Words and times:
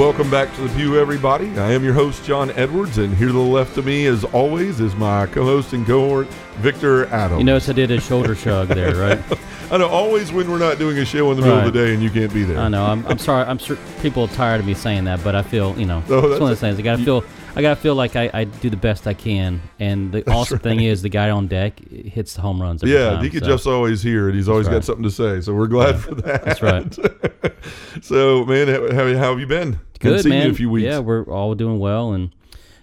Welcome 0.00 0.30
back 0.30 0.54
to 0.54 0.62
the 0.62 0.74
Pew, 0.74 0.98
everybody. 0.98 1.58
I 1.58 1.72
am 1.72 1.84
your 1.84 1.92
host, 1.92 2.24
John 2.24 2.50
Edwards, 2.52 2.96
and 2.96 3.14
here 3.14 3.26
to 3.26 3.34
the 3.34 3.38
left 3.38 3.76
of 3.76 3.84
me, 3.84 4.06
as 4.06 4.24
always, 4.24 4.80
is 4.80 4.94
my 4.94 5.26
co-host 5.26 5.74
and 5.74 5.86
cohort, 5.86 6.26
Victor 6.56 7.04
Adams. 7.08 7.40
You 7.40 7.44
notice 7.44 7.68
I 7.68 7.74
did 7.74 7.90
a 7.90 8.00
shoulder 8.00 8.34
shrug 8.34 8.68
there, 8.68 8.94
right? 8.96 9.20
I 9.70 9.76
know 9.76 9.88
always 9.88 10.32
when 10.32 10.50
we're 10.50 10.58
not 10.58 10.78
doing 10.78 10.96
a 10.96 11.04
show 11.04 11.30
in 11.32 11.36
the 11.36 11.42
middle 11.42 11.58
of 11.58 11.66
the 11.66 11.70
day 11.70 11.92
and 11.92 12.02
you 12.02 12.08
can't 12.08 12.32
be 12.32 12.44
there. 12.44 12.58
I 12.58 12.68
know. 12.68 12.86
I'm, 12.86 13.06
I'm 13.08 13.18
sorry. 13.18 13.44
I'm 13.44 13.58
sure 13.58 13.76
people 14.00 14.24
are 14.24 14.28
tired 14.28 14.60
of 14.60 14.66
me 14.66 14.72
saying 14.72 15.04
that, 15.04 15.22
but 15.22 15.34
I 15.34 15.42
feel 15.42 15.78
you 15.78 15.84
know 15.84 16.02
Oh, 16.08 16.18
it's 16.18 16.28
that's 16.28 16.40
one 16.40 16.42
of 16.42 16.48
those 16.48 16.60
things. 16.60 16.78
I 16.78 16.82
gotta 16.82 17.04
feel. 17.04 17.22
I 17.54 17.60
gotta 17.62 17.76
feel 17.76 17.94
like 17.94 18.16
I, 18.16 18.30
I 18.32 18.44
do 18.44 18.70
the 18.70 18.76
best 18.78 19.06
I 19.06 19.12
can, 19.12 19.60
and 19.78 20.12
the 20.12 20.28
awesome 20.32 20.60
thing 20.60 20.80
is 20.80 21.02
the 21.02 21.08
guy 21.10 21.28
on 21.28 21.46
deck 21.46 21.78
hits 21.90 22.34
the 22.34 22.40
home 22.40 22.62
runs. 22.62 22.82
Yeah, 22.82 23.10
time, 23.10 23.22
Deacon 23.22 23.40
so. 23.40 23.46
Jeff's 23.48 23.66
always 23.66 24.02
here, 24.02 24.28
and 24.28 24.36
he's 24.36 24.48
always 24.48 24.66
got 24.66 24.82
something 24.82 25.04
to 25.04 25.10
say. 25.10 25.42
So 25.42 25.52
we're 25.52 25.66
glad 25.66 26.00
for 26.00 26.14
that. 26.14 26.42
That's 26.42 26.62
right. 26.62 27.52
so, 28.02 28.46
man, 28.46 28.68
how 28.94 29.06
how 29.18 29.30
have 29.30 29.40
you 29.40 29.46
been? 29.46 29.78
Good 30.00 30.24
man. 30.26 30.50
a 30.50 30.54
few 30.54 30.68
weeks. 30.70 30.84
Yeah, 30.84 30.98
we're 30.98 31.24
all 31.24 31.54
doing 31.54 31.78
well, 31.78 32.12
and 32.12 32.34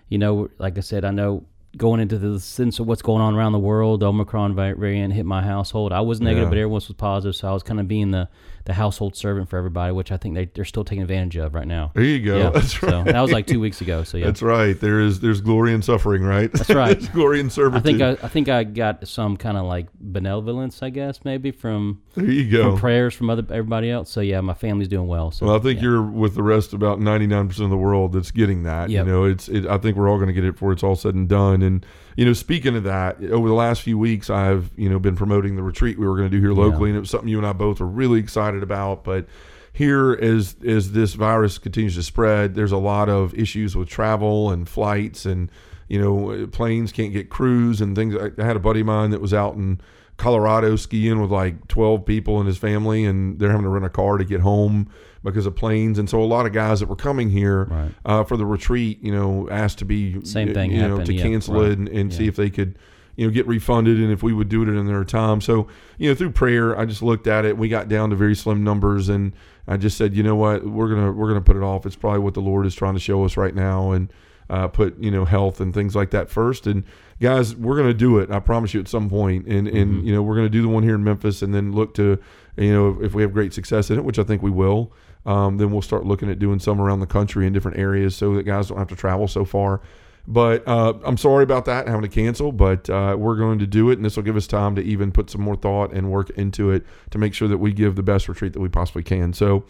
you 0.09 0.17
know, 0.17 0.49
like 0.57 0.77
I 0.77 0.81
said, 0.81 1.03
I 1.03 1.11
know 1.11 1.43
going 1.75 1.99
into 1.99 2.17
the 2.17 2.39
sense 2.39 2.79
of 2.79 2.87
what's 2.87 3.01
going 3.03 3.21
on 3.21 3.35
around 3.35 3.51
the 3.51 3.59
world, 3.59 3.99
the 3.99 4.07
Omicron 4.07 4.55
variant 4.55 5.13
hit 5.13 5.25
my 5.25 5.43
household. 5.43 5.91
I 5.91 6.01
was 6.01 6.19
negative, 6.21 6.45
Yeah. 6.45 6.49
but 6.49 6.57
everyone 6.57 6.77
else 6.77 6.87
was 6.87 6.95
positive, 6.97 7.35
so 7.35 7.47
I 7.49 7.53
was 7.53 7.61
kind 7.61 7.79
of 7.79 7.87
being 7.87 8.11
the 8.11 8.29
the 8.67 8.73
household 8.73 9.15
servant 9.15 9.49
for 9.49 9.57
everybody, 9.57 9.93
which 9.93 10.11
I 10.11 10.17
think 10.17 10.35
they 10.35 10.45
they're 10.45 10.65
still 10.65 10.83
taking 10.83 11.01
advantage 11.01 11.37
of 11.37 11.53
right 11.53 11.65
now. 11.65 11.91
There 11.95 12.03
you 12.03 12.23
go. 12.23 12.37
Yeah, 12.37 12.49
That's 12.49 12.83
right. 12.83 12.91
So 12.91 13.03
that 13.05 13.21
was 13.21 13.31
like 13.31 13.47
two 13.47 13.61
weeks 13.61 13.79
ago. 13.79 14.03
So 14.03 14.17
yeah, 14.17 14.25
That's 14.25 14.41
right. 14.41 14.77
There 14.77 14.99
is 14.99 15.21
there's 15.21 15.39
glory 15.39 15.73
in 15.73 15.81
suffering, 15.81 16.21
right? 16.21 16.51
That's 16.51 16.69
right. 16.69 16.99
there's 16.99 17.09
glory 17.09 17.39
in 17.39 17.47
I 17.47 17.79
think 17.79 18.01
I, 18.01 18.11
I 18.11 18.27
think 18.27 18.49
I 18.49 18.65
got 18.65 19.07
some 19.07 19.37
kind 19.37 19.57
of 19.57 19.65
like 19.65 19.87
benevolence, 19.99 20.83
I 20.83 20.89
guess, 20.89 21.23
maybe 21.23 21.51
from, 21.51 22.01
there 22.15 22.29
you 22.29 22.51
go. 22.51 22.71
from 22.71 22.79
prayers 22.79 23.13
from 23.13 23.29
other 23.29 23.43
everybody 23.49 23.89
else. 23.89 24.11
So 24.11 24.19
yeah, 24.19 24.41
my 24.41 24.53
family's 24.53 24.89
doing 24.89 25.07
well. 25.07 25.31
So 25.31 25.45
Well, 25.45 25.55
I 25.55 25.59
think 25.59 25.77
yeah. 25.77 25.83
you're 25.83 26.03
with 26.03 26.35
the 26.35 26.43
rest 26.43 26.73
about 26.73 26.99
99% 26.99 27.59
of 27.61 27.69
the 27.69 27.77
world 27.77 28.11
that's 28.11 28.31
getting 28.31 28.63
that. 28.63 28.89
Yep. 28.89 29.05
You 29.05 29.11
know, 29.11 29.23
it's 29.23 29.47
it, 29.47 29.65
I 29.65 29.77
think 29.77 29.95
we're 29.95 30.09
all 30.09 30.17
going 30.17 30.27
to 30.27 30.33
get 30.33 30.43
it 30.43 30.51
before 30.51 30.73
it's 30.73 30.83
all 30.83 30.97
said 30.97 31.15
and 31.15 31.29
done. 31.29 31.61
And 31.61 31.85
you 32.17 32.25
know, 32.25 32.33
speaking 32.33 32.75
of 32.75 32.83
that, 32.83 33.23
over 33.23 33.47
the 33.47 33.53
last 33.53 33.81
few 33.81 33.97
weeks 33.97 34.29
I've, 34.29 34.71
you 34.75 34.89
know, 34.89 34.99
been 34.99 35.15
promoting 35.15 35.55
the 35.55 35.63
retreat 35.63 35.97
we 35.97 36.05
were 36.05 36.17
going 36.17 36.29
to 36.29 36.35
do 36.35 36.41
here 36.41 36.53
locally 36.53 36.89
and 36.89 36.97
it 36.97 36.99
was 36.99 37.09
something 37.09 37.29
you 37.29 37.37
and 37.37 37.47
I 37.47 37.53
both 37.53 37.79
were 37.79 37.87
really 37.87 38.19
excited 38.19 38.56
about, 38.63 39.03
but 39.03 39.25
here 39.73 40.13
as 40.13 40.55
as 40.65 40.91
this 40.93 41.13
virus 41.13 41.57
continues 41.57 41.95
to 41.95 42.03
spread, 42.03 42.55
there's 42.55 42.71
a 42.71 42.77
lot 42.77 43.09
of 43.09 43.33
issues 43.35 43.75
with 43.75 43.87
travel 43.87 44.49
and 44.51 44.67
flights 44.67 45.25
and 45.25 45.49
you 45.87 46.01
know, 46.01 46.45
planes 46.47 46.91
can't 46.91 47.13
get 47.13 47.29
crews 47.29 47.79
and 47.79 47.95
things. 47.95 48.13
I 48.15 48.31
I 48.41 48.45
had 48.45 48.55
a 48.57 48.59
buddy 48.59 48.81
of 48.81 48.87
mine 48.87 49.11
that 49.11 49.21
was 49.21 49.33
out 49.33 49.55
in 49.55 49.79
Colorado 50.17 50.75
skiing 50.75 51.21
with 51.21 51.31
like 51.31 51.67
12 51.69 52.03
people 52.05 52.39
and 52.39 52.47
his 52.47 52.57
family, 52.57 53.05
and 53.05 53.39
they're 53.39 53.51
having 53.51 53.63
to 53.63 53.69
rent 53.69 53.85
a 53.85 53.89
car 53.89 54.17
to 54.17 54.25
get 54.25 54.41
home 54.41 54.89
because 55.23 55.45
of 55.45 55.55
planes. 55.55 55.97
And 55.99 56.09
so 56.09 56.21
a 56.21 56.25
lot 56.25 56.45
of 56.45 56.51
guys 56.53 56.79
that 56.81 56.89
were 56.89 56.95
coming 56.95 57.29
here 57.29 57.65
Right. 57.65 57.91
uh, 58.05 58.23
for 58.23 58.35
the 58.35 58.45
retreat, 58.45 58.99
you 59.01 59.11
know, 59.11 59.47
asked 59.49 59.77
to 59.79 59.85
be 59.85 60.23
Same 60.25 60.53
thing 60.53 60.71
you 60.71 60.81
know, 60.81 60.89
happened, 60.89 61.05
to 61.05 61.13
yeah, 61.13 61.23
cancel 61.23 61.55
right. 61.55 61.71
it 61.71 61.77
and, 61.77 61.87
and 61.87 62.13
see 62.13 62.27
if 62.27 62.35
they 62.35 62.49
could, 62.49 62.77
you 63.17 63.27
know, 63.27 63.33
get 63.33 63.45
refunded 63.47 63.99
and 63.99 64.11
if 64.13 64.23
we 64.23 64.31
would 64.31 64.47
do 64.47 64.61
it 64.61 64.69
in 64.69 64.87
their 64.87 65.03
time. 65.03 65.41
So 65.41 65.67
you 65.97 66.07
know, 66.09 66.15
through 66.15 66.31
prayer, 66.31 66.79
I 66.79 66.85
just 66.85 67.01
looked 67.01 67.27
at 67.27 67.43
it. 67.43 67.57
We 67.57 67.67
got 67.67 67.89
down 67.89 68.11
to 68.11 68.15
very 68.15 68.35
slim 68.35 68.63
numbers, 68.63 69.09
and 69.09 69.33
I 69.67 69.75
just 69.75 69.97
said, 69.97 70.15
you 70.15 70.23
know 70.23 70.35
what, 70.35 70.63
we're 70.65 70.87
gonna 70.87 71.11
we're 71.11 71.27
gonna 71.27 71.41
put 71.41 71.57
it 71.57 71.63
off. 71.63 71.85
It's 71.85 71.95
probably 71.97 72.19
what 72.19 72.33
the 72.35 72.41
Lord 72.41 72.65
is 72.65 72.73
trying 72.75 72.93
to 72.93 72.99
show 73.01 73.25
us 73.25 73.35
right 73.35 73.53
now, 73.53 73.91
and 73.91 74.13
uh, 74.49 74.67
put 74.69 74.97
you 74.99 75.11
know 75.11 75.25
health 75.25 75.59
and 75.59 75.73
things 75.73 75.93
like 75.95 76.11
that 76.11 76.29
first. 76.29 76.67
And 76.67 76.83
guys, 77.19 77.53
we're 77.55 77.75
gonna 77.75 77.93
do 77.93 78.19
it. 78.19 78.31
I 78.31 78.39
promise 78.39 78.73
you 78.73 78.79
at 78.79 78.87
some 78.87 79.09
point, 79.09 79.45
and 79.47 79.67
and 79.67 79.95
Mm-hmm. 79.95 80.07
you 80.07 80.13
know 80.13 80.21
we're 80.23 80.35
gonna 80.35 80.47
do 80.47 80.61
the 80.61 80.69
one 80.69 80.83
here 80.83 80.95
in 80.95 81.03
Memphis, 81.03 81.41
and 81.41 81.53
then 81.53 81.73
look 81.73 81.93
to 81.95 82.17
you 82.55 82.71
know 82.71 82.97
if 83.01 83.13
we 83.13 83.23
have 83.23 83.33
great 83.33 83.53
success 83.53 83.89
in 83.89 83.97
it, 83.97 84.05
which 84.05 84.19
I 84.19 84.23
think 84.23 84.41
we 84.41 84.51
will. 84.51 84.93
Um, 85.25 85.57
then 85.57 85.71
we'll 85.71 85.81
start 85.81 86.05
looking 86.05 86.29
at 86.29 86.39
doing 86.39 86.59
some 86.59 86.79
around 86.79 87.01
the 87.01 87.07
country 87.07 87.45
in 87.45 87.51
different 87.51 87.77
areas 87.77 88.15
so 88.15 88.35
that 88.35 88.43
guys 88.43 88.69
don't 88.69 88.77
have 88.77 88.87
to 88.87 88.95
travel 88.95 89.27
so 89.27 89.43
far. 89.43 89.81
But 90.29 90.67
uh, 90.67 90.93
I'm 91.05 91.15
sorry 91.15 91.43
about 91.43 91.65
that, 91.65 91.87
having 91.87 92.01
to 92.01 92.09
cancel, 92.09 92.51
but 92.51 92.89
uh, 92.89 93.15
we're 93.17 93.37
going 93.37 93.59
to 93.59 93.67
do 93.67 93.89
it, 93.89 93.93
and 93.93 94.03
this 94.03 94.17
will 94.17 94.23
give 94.23 94.35
us 94.35 94.45
time 94.45 94.75
to 94.75 94.81
even 94.81 95.13
put 95.13 95.29
some 95.29 95.41
more 95.41 95.55
thought 95.55 95.93
and 95.93 96.11
work 96.11 96.29
into 96.31 96.69
it 96.69 96.85
to 97.11 97.17
make 97.17 97.33
sure 97.33 97.47
that 97.47 97.59
we 97.59 97.71
give 97.71 97.95
the 97.95 98.03
best 98.03 98.27
retreat 98.27 98.51
that 98.51 98.59
we 98.59 98.67
possibly 98.67 99.03
can. 99.03 99.31
So 99.31 99.63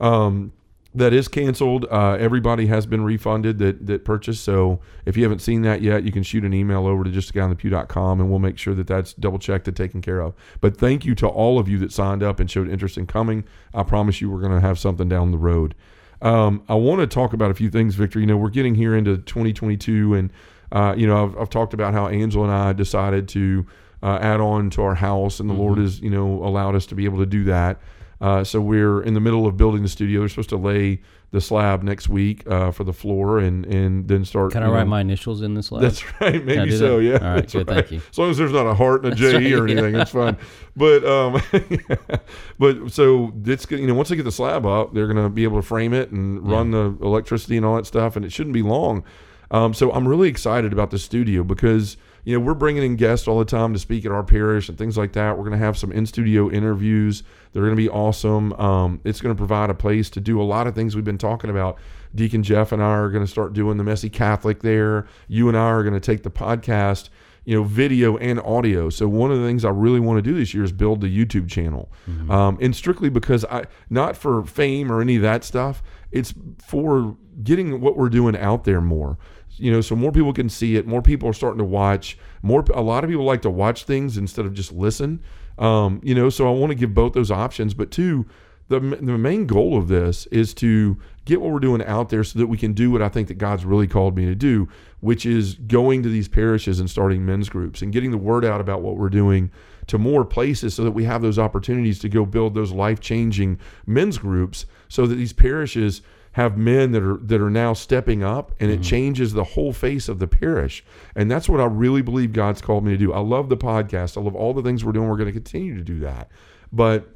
um, 0.00 0.52
that 0.94 1.14
is 1.14 1.28
canceled. 1.28 1.86
Uh, 1.90 2.18
everybody 2.20 2.66
has 2.66 2.84
been 2.84 3.02
refunded 3.02 3.58
that, 3.58 3.86
that 3.86 4.04
purchased. 4.04 4.44
So 4.44 4.80
if 5.06 5.16
you 5.16 5.22
haven't 5.22 5.38
seen 5.38 5.62
that 5.62 5.80
yet, 5.80 6.04
you 6.04 6.12
can 6.12 6.22
shoot 6.22 6.44
an 6.44 6.52
email 6.52 6.86
over 6.86 7.04
to 7.04 7.10
justaguyonthepew.com 7.10 8.20
and 8.20 8.28
we'll 8.28 8.38
make 8.38 8.58
sure 8.58 8.74
that 8.74 8.86
that's 8.86 9.14
double 9.14 9.38
checked 9.38 9.66
and 9.66 9.76
taken 9.76 10.02
care 10.02 10.20
of. 10.20 10.34
But 10.60 10.76
thank 10.76 11.06
you 11.06 11.14
to 11.16 11.26
all 11.26 11.58
of 11.58 11.68
you 11.68 11.78
that 11.78 11.92
signed 11.92 12.22
up 12.22 12.38
and 12.38 12.50
showed 12.50 12.68
interest 12.68 12.98
in 12.98 13.06
coming. 13.06 13.44
I 13.72 13.82
promise 13.84 14.20
you 14.20 14.30
we're 14.30 14.40
going 14.40 14.52
to 14.52 14.60
have 14.60 14.78
something 14.78 15.08
down 15.08 15.30
the 15.30 15.38
road. 15.38 15.74
Um, 16.22 16.62
I 16.68 16.74
want 16.74 17.00
to 17.00 17.06
talk 17.06 17.32
about 17.32 17.50
a 17.50 17.54
few 17.54 17.68
things, 17.68 17.96
Victor. 17.96 18.20
You 18.20 18.26
know, 18.26 18.36
we're 18.36 18.48
getting 18.48 18.74
here 18.74 18.96
into 18.96 19.18
2022, 19.18 20.14
and 20.14 20.32
uh, 20.70 20.94
you 20.96 21.06
know, 21.06 21.24
I've, 21.24 21.36
I've 21.36 21.50
talked 21.50 21.74
about 21.74 21.92
how 21.92 22.06
Angela 22.06 22.44
and 22.44 22.52
I 22.52 22.72
decided 22.72 23.28
to 23.30 23.66
uh, 24.02 24.18
add 24.22 24.40
on 24.40 24.70
to 24.70 24.82
our 24.82 24.94
house, 24.94 25.40
and 25.40 25.50
the 25.50 25.54
Lord 25.54 25.78
has, 25.78 26.00
you 26.00 26.10
know, 26.10 26.44
allowed 26.44 26.74
us 26.74 26.86
to 26.86 26.94
be 26.94 27.04
able 27.04 27.18
to 27.18 27.26
do 27.26 27.44
that. 27.44 27.80
Uh, 28.20 28.44
so 28.44 28.60
we're 28.60 29.02
in 29.02 29.14
the 29.14 29.20
middle 29.20 29.46
of 29.46 29.56
building 29.56 29.82
the 29.82 29.88
studio. 29.88 30.20
They're 30.20 30.28
supposed 30.28 30.50
to 30.50 30.56
lay 30.56 31.00
the 31.32 31.40
slab 31.40 31.82
next 31.82 32.08
week 32.08 32.46
uh, 32.46 32.70
for 32.70 32.84
the 32.84 32.92
floor, 32.92 33.38
and 33.38 33.66
and 33.66 34.06
then 34.06 34.24
start. 34.24 34.52
Can 34.52 34.62
I 34.62 34.70
write 34.70 34.84
know- 34.84 34.90
my 34.90 35.00
initials 35.00 35.42
in 35.42 35.54
this 35.54 35.66
slab? 35.66 35.82
that's 35.82 36.04
right. 36.20 36.44
Maybe 36.44 36.76
so. 36.76 36.98
that? 36.98 37.02
Yeah. 37.02 37.12
All 37.14 37.34
right, 37.34 37.50
good, 37.50 37.68
right. 37.68 37.76
thank 37.78 37.90
you. 37.90 38.00
As 38.10 38.18
long 38.18 38.30
as 38.30 38.36
there's 38.36 38.52
not 38.52 38.66
a 38.66 38.74
heart 38.74 39.04
and 39.04 39.14
a 39.14 39.16
J 39.16 39.34
right, 39.34 39.52
or 39.54 39.66
anything, 39.66 39.94
it's 39.96 40.12
fine. 40.12 40.36
But 40.76 41.04
um, 41.04 41.42
but 42.58 42.92
so 42.92 43.32
it's 43.44 43.68
you 43.70 43.86
know 43.86 43.94
once 43.94 44.10
they 44.10 44.16
get 44.16 44.24
the 44.24 44.32
slab 44.32 44.66
up, 44.66 44.94
they're 44.94 45.08
gonna 45.08 45.30
be 45.30 45.44
able 45.44 45.60
to 45.60 45.66
frame 45.66 45.94
it 45.94 46.10
and 46.10 46.48
run 46.48 46.70
the 46.70 46.96
electricity 47.02 47.56
and 47.56 47.66
all 47.66 47.76
that 47.76 47.86
stuff, 47.86 48.14
and 48.14 48.24
it 48.24 48.32
shouldn't 48.32 48.54
be 48.54 48.62
long. 48.62 49.02
Um, 49.50 49.74
so 49.74 49.92
I'm 49.92 50.06
really 50.08 50.28
excited 50.28 50.72
about 50.72 50.90
the 50.90 50.98
studio 50.98 51.44
because 51.44 51.96
you 52.24 52.32
know 52.32 52.44
we're 52.44 52.54
bringing 52.54 52.82
in 52.82 52.96
guests 52.96 53.26
all 53.26 53.38
the 53.38 53.44
time 53.44 53.72
to 53.72 53.78
speak 53.78 54.04
at 54.04 54.12
our 54.12 54.22
parish 54.22 54.68
and 54.68 54.78
things 54.78 54.96
like 54.96 55.12
that. 55.12 55.36
We're 55.36 55.44
gonna 55.44 55.58
have 55.58 55.76
some 55.76 55.92
in 55.92 56.06
studio 56.06 56.50
interviews. 56.50 57.22
They're 57.52 57.64
gonna 57.64 57.76
be 57.76 57.88
awesome. 57.88 58.52
Um, 58.54 59.00
it's 59.04 59.20
gonna 59.20 59.34
provide 59.34 59.70
a 59.70 59.74
place 59.74 60.10
to 60.10 60.20
do 60.20 60.40
a 60.40 60.44
lot 60.44 60.66
of 60.66 60.74
things 60.74 60.94
we've 60.94 61.04
been 61.04 61.18
talking 61.18 61.50
about. 61.50 61.78
Deacon 62.14 62.42
Jeff 62.42 62.72
and 62.72 62.82
I 62.82 62.90
are 62.90 63.08
going 63.08 63.24
to 63.24 63.30
start 63.30 63.52
doing 63.52 63.78
the 63.78 63.84
messy 63.84 64.10
Catholic 64.10 64.60
there. 64.60 65.06
You 65.28 65.48
and 65.48 65.56
I 65.56 65.70
are 65.70 65.82
going 65.82 65.94
to 65.94 66.00
take 66.00 66.22
the 66.22 66.30
podcast, 66.30 67.08
you 67.44 67.56
know, 67.56 67.64
video 67.64 68.16
and 68.18 68.38
audio. 68.40 68.90
So 68.90 69.08
one 69.08 69.32
of 69.32 69.40
the 69.40 69.46
things 69.46 69.64
I 69.64 69.70
really 69.70 70.00
want 70.00 70.18
to 70.18 70.22
do 70.22 70.36
this 70.36 70.52
year 70.52 70.62
is 70.64 70.72
build 70.72 71.00
the 71.00 71.06
YouTube 71.08 71.48
channel, 71.48 71.90
um, 72.30 72.58
and 72.60 72.76
strictly 72.76 73.08
because 73.08 73.44
I 73.46 73.64
not 73.88 74.16
for 74.16 74.44
fame 74.44 74.92
or 74.92 75.00
any 75.00 75.16
of 75.16 75.22
that 75.22 75.44
stuff. 75.44 75.82
It's 76.10 76.34
for 76.62 77.16
getting 77.42 77.80
what 77.80 77.96
we're 77.96 78.10
doing 78.10 78.36
out 78.36 78.64
there 78.64 78.82
more. 78.82 79.16
You 79.56 79.70
know, 79.70 79.80
so 79.80 79.94
more 79.94 80.12
people 80.12 80.32
can 80.32 80.48
see 80.48 80.76
it. 80.76 80.86
More 80.86 81.02
people 81.02 81.28
are 81.28 81.34
starting 81.34 81.58
to 81.58 81.64
watch. 81.64 82.18
More, 82.42 82.64
a 82.74 82.80
lot 82.80 83.04
of 83.04 83.10
people 83.10 83.24
like 83.24 83.42
to 83.42 83.50
watch 83.50 83.84
things 83.84 84.16
instead 84.16 84.46
of 84.46 84.54
just 84.54 84.72
listen. 84.72 85.22
Um, 85.58 86.00
you 86.02 86.14
know, 86.14 86.30
so 86.30 86.48
I 86.48 86.50
want 86.50 86.70
to 86.70 86.74
give 86.74 86.94
both 86.94 87.12
those 87.12 87.30
options. 87.30 87.74
But 87.74 87.90
two, 87.90 88.26
the, 88.68 88.80
the 88.80 89.18
main 89.18 89.46
goal 89.46 89.76
of 89.76 89.88
this 89.88 90.26
is 90.26 90.54
to 90.54 90.96
get 91.24 91.40
what 91.40 91.52
we're 91.52 91.60
doing 91.60 91.84
out 91.84 92.08
there 92.08 92.24
so 92.24 92.38
that 92.38 92.46
we 92.46 92.56
can 92.56 92.72
do 92.72 92.90
what 92.90 93.02
I 93.02 93.08
think 93.08 93.28
that 93.28 93.34
God's 93.34 93.64
really 93.64 93.86
called 93.86 94.16
me 94.16 94.24
to 94.24 94.34
do, 94.34 94.68
which 95.00 95.26
is 95.26 95.54
going 95.54 96.02
to 96.02 96.08
these 96.08 96.28
parishes 96.28 96.80
and 96.80 96.88
starting 96.88 97.24
men's 97.24 97.48
groups 97.48 97.82
and 97.82 97.92
getting 97.92 98.10
the 98.10 98.18
word 98.18 98.44
out 98.44 98.60
about 98.60 98.82
what 98.82 98.96
we're 98.96 99.10
doing 99.10 99.50
to 99.88 99.98
more 99.98 100.24
places 100.24 100.74
so 100.74 100.84
that 100.84 100.92
we 100.92 101.04
have 101.04 101.22
those 101.22 101.38
opportunities 101.38 101.98
to 101.98 102.08
go 102.08 102.24
build 102.24 102.54
those 102.54 102.72
life-changing 102.72 103.58
men's 103.86 104.16
groups 104.16 104.64
so 104.88 105.06
that 105.06 105.16
these 105.16 105.32
parishes 105.32 106.02
have 106.32 106.56
men 106.56 106.92
that 106.92 107.02
are 107.02 107.18
that 107.18 107.40
are 107.40 107.50
now 107.50 107.72
stepping 107.74 108.22
up 108.22 108.52
and 108.58 108.70
it 108.70 108.74
mm-hmm. 108.74 108.82
changes 108.82 109.32
the 109.32 109.44
whole 109.44 109.72
face 109.72 110.08
of 110.08 110.18
the 110.18 110.26
parish. 110.26 110.84
And 111.14 111.30
that's 111.30 111.48
what 111.48 111.60
I 111.60 111.64
really 111.64 112.02
believe 112.02 112.32
God's 112.32 112.60
called 112.60 112.84
me 112.84 112.92
to 112.92 112.98
do. 112.98 113.12
I 113.12 113.20
love 113.20 113.48
the 113.48 113.56
podcast. 113.56 114.16
I 114.16 114.20
love 114.20 114.34
all 114.34 114.54
the 114.54 114.62
things 114.62 114.84
we're 114.84 114.92
doing. 114.92 115.08
We're 115.08 115.16
going 115.16 115.26
to 115.26 115.32
continue 115.32 115.76
to 115.76 115.84
do 115.84 116.00
that. 116.00 116.30
But 116.72 117.08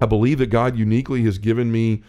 I 0.00 0.06
believe 0.06 0.38
that 0.38 0.48
God 0.48 0.76
uniquely 0.76 1.22
has 1.24 1.38
given 1.38 1.72
me 1.72 2.02